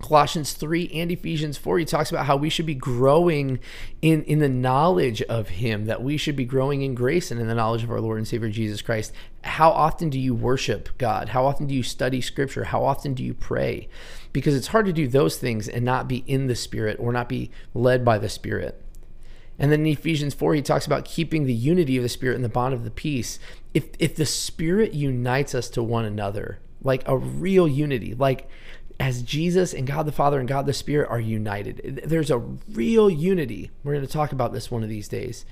Colossians 0.00 0.52
3 0.52 0.90
and 0.94 1.10
Ephesians 1.10 1.58
4, 1.58 1.80
he 1.80 1.84
talks 1.84 2.10
about 2.10 2.26
how 2.26 2.36
we 2.36 2.48
should 2.48 2.66
be 2.66 2.74
growing 2.74 3.58
in, 4.00 4.22
in 4.24 4.38
the 4.38 4.48
knowledge 4.48 5.22
of 5.22 5.48
him, 5.48 5.86
that 5.86 6.02
we 6.02 6.16
should 6.16 6.36
be 6.36 6.44
growing 6.44 6.82
in 6.82 6.94
grace 6.94 7.30
and 7.30 7.40
in 7.40 7.48
the 7.48 7.54
knowledge 7.54 7.82
of 7.82 7.90
our 7.90 8.00
Lord 8.00 8.18
and 8.18 8.28
Savior 8.28 8.48
Jesus 8.48 8.80
Christ. 8.80 9.12
How 9.42 9.70
often 9.70 10.08
do 10.08 10.18
you 10.18 10.34
worship 10.34 10.88
God? 10.98 11.30
How 11.30 11.46
often 11.46 11.66
do 11.66 11.74
you 11.74 11.82
study 11.82 12.20
scripture? 12.20 12.64
How 12.64 12.84
often 12.84 13.12
do 13.12 13.24
you 13.24 13.34
pray? 13.34 13.88
Because 14.32 14.54
it's 14.54 14.68
hard 14.68 14.86
to 14.86 14.92
do 14.92 15.08
those 15.08 15.36
things 15.36 15.68
and 15.68 15.84
not 15.84 16.06
be 16.06 16.18
in 16.26 16.46
the 16.46 16.54
Spirit 16.54 16.96
or 17.00 17.12
not 17.12 17.28
be 17.28 17.50
led 17.74 18.04
by 18.04 18.18
the 18.18 18.28
Spirit. 18.28 18.80
And 19.58 19.72
then 19.72 19.80
in 19.80 19.86
Ephesians 19.86 20.34
4, 20.34 20.54
he 20.54 20.62
talks 20.62 20.86
about 20.86 21.04
keeping 21.04 21.44
the 21.44 21.54
unity 21.54 21.96
of 21.96 22.04
the 22.04 22.08
Spirit 22.08 22.36
and 22.36 22.44
the 22.44 22.48
bond 22.48 22.72
of 22.72 22.84
the 22.84 22.90
peace. 22.92 23.40
If, 23.74 23.88
if 23.98 24.14
the 24.14 24.26
Spirit 24.26 24.94
unites 24.94 25.56
us 25.56 25.68
to 25.70 25.82
one 25.82 26.04
another, 26.04 26.60
like 26.82 27.02
a 27.06 27.16
real 27.16 27.66
unity, 27.66 28.14
like 28.14 28.48
as 29.00 29.22
Jesus 29.22 29.72
and 29.72 29.86
God 29.86 30.06
the 30.06 30.12
Father 30.12 30.40
and 30.40 30.48
God 30.48 30.66
the 30.66 30.72
Spirit 30.72 31.08
are 31.08 31.20
united. 31.20 32.02
There's 32.04 32.30
a 32.30 32.38
real 32.38 33.08
unity. 33.08 33.70
We're 33.84 33.94
going 33.94 34.06
to 34.06 34.12
talk 34.12 34.32
about 34.32 34.52
this 34.52 34.70
one 34.70 34.82
of 34.82 34.88
these 34.88 35.08
days. 35.08 35.44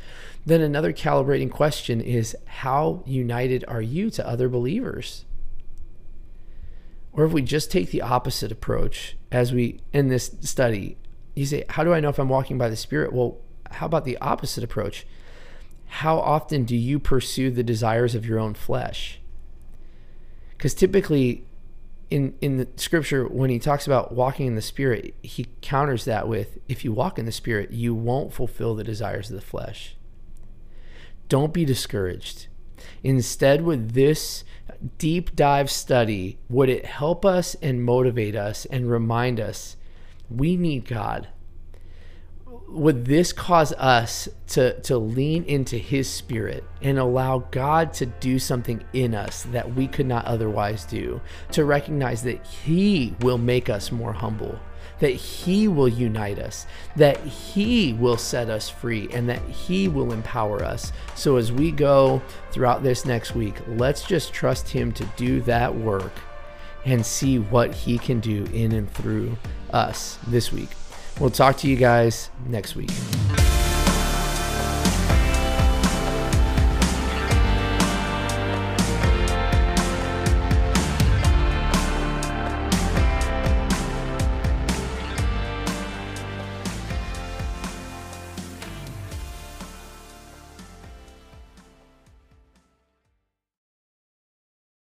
Then 0.44 0.60
another 0.60 0.92
calibrating 0.92 1.50
question 1.50 2.00
is 2.00 2.36
how 2.46 3.02
united 3.06 3.64
are 3.68 3.82
you 3.82 4.10
to 4.10 4.26
other 4.26 4.48
believers? 4.48 5.24
Or 7.12 7.24
if 7.24 7.32
we 7.32 7.42
just 7.42 7.70
take 7.70 7.90
the 7.90 8.02
opposite 8.02 8.52
approach 8.52 9.16
as 9.32 9.52
we 9.52 9.80
in 9.92 10.08
this 10.08 10.32
study, 10.42 10.98
you 11.34 11.46
say, 11.46 11.64
How 11.70 11.84
do 11.84 11.94
I 11.94 12.00
know 12.00 12.08
if 12.08 12.18
I'm 12.18 12.28
walking 12.28 12.58
by 12.58 12.68
the 12.68 12.76
Spirit? 12.76 13.12
Well, 13.12 13.38
how 13.70 13.86
about 13.86 14.04
the 14.04 14.18
opposite 14.18 14.64
approach? 14.64 15.06
How 15.86 16.18
often 16.18 16.64
do 16.64 16.76
you 16.76 16.98
pursue 16.98 17.50
the 17.50 17.62
desires 17.62 18.14
of 18.14 18.26
your 18.26 18.38
own 18.38 18.54
flesh? 18.54 19.20
Because 20.50 20.74
typically, 20.74 21.44
in 22.10 22.34
in 22.40 22.56
the 22.56 22.68
scripture 22.76 23.26
when 23.26 23.50
he 23.50 23.58
talks 23.58 23.86
about 23.86 24.14
walking 24.14 24.46
in 24.46 24.54
the 24.54 24.62
spirit 24.62 25.14
he 25.22 25.46
counters 25.60 26.04
that 26.04 26.28
with 26.28 26.58
if 26.68 26.84
you 26.84 26.92
walk 26.92 27.18
in 27.18 27.26
the 27.26 27.32
spirit 27.32 27.72
you 27.72 27.94
won't 27.94 28.32
fulfill 28.32 28.74
the 28.74 28.84
desires 28.84 29.30
of 29.30 29.36
the 29.36 29.42
flesh. 29.42 29.96
Don't 31.28 31.52
be 31.52 31.64
discouraged. 31.64 32.46
Instead 33.02 33.62
with 33.62 33.92
this 33.92 34.44
deep 34.98 35.34
dive 35.34 35.70
study 35.70 36.38
would 36.48 36.68
it 36.68 36.86
help 36.86 37.24
us 37.24 37.56
and 37.62 37.82
motivate 37.82 38.36
us 38.36 38.66
and 38.66 38.90
remind 38.90 39.40
us 39.40 39.76
we 40.28 40.56
need 40.56 40.84
god 40.84 41.28
would 42.68 43.04
this 43.04 43.32
cause 43.32 43.72
us 43.74 44.28
to 44.48 44.78
to 44.80 44.98
lean 44.98 45.44
into 45.44 45.76
his 45.76 46.08
spirit 46.08 46.64
and 46.82 46.98
allow 46.98 47.38
God 47.50 47.92
to 47.94 48.06
do 48.06 48.38
something 48.38 48.82
in 48.92 49.14
us 49.14 49.44
that 49.44 49.74
we 49.74 49.86
could 49.86 50.06
not 50.06 50.24
otherwise 50.24 50.84
do 50.84 51.20
to 51.52 51.64
recognize 51.64 52.22
that 52.22 52.44
he 52.46 53.14
will 53.20 53.38
make 53.38 53.68
us 53.68 53.92
more 53.92 54.12
humble 54.12 54.58
that 54.98 55.10
he 55.10 55.68
will 55.68 55.88
unite 55.88 56.38
us 56.38 56.66
that 56.96 57.18
he 57.20 57.92
will 57.92 58.16
set 58.16 58.50
us 58.50 58.68
free 58.68 59.08
and 59.12 59.28
that 59.28 59.42
he 59.42 59.88
will 59.88 60.12
empower 60.12 60.64
us? 60.64 60.92
So 61.14 61.36
as 61.36 61.52
we 61.52 61.70
go 61.70 62.20
throughout 62.50 62.82
this 62.82 63.04
next 63.04 63.34
week 63.34 63.54
let's 63.68 64.02
just 64.04 64.32
trust 64.32 64.68
him 64.68 64.90
to 64.92 65.04
do 65.16 65.40
that 65.42 65.74
work 65.74 66.12
and 66.84 67.04
see 67.04 67.38
what 67.38 67.74
he 67.74 67.98
can 67.98 68.20
do 68.20 68.44
in 68.52 68.72
and 68.72 68.90
through 68.90 69.36
us 69.70 70.18
this 70.26 70.52
week 70.52 70.70
We'll 71.20 71.30
talk 71.30 71.56
to 71.58 71.68
you 71.68 71.76
guys 71.76 72.30
next 72.46 72.76
week. 72.76 72.90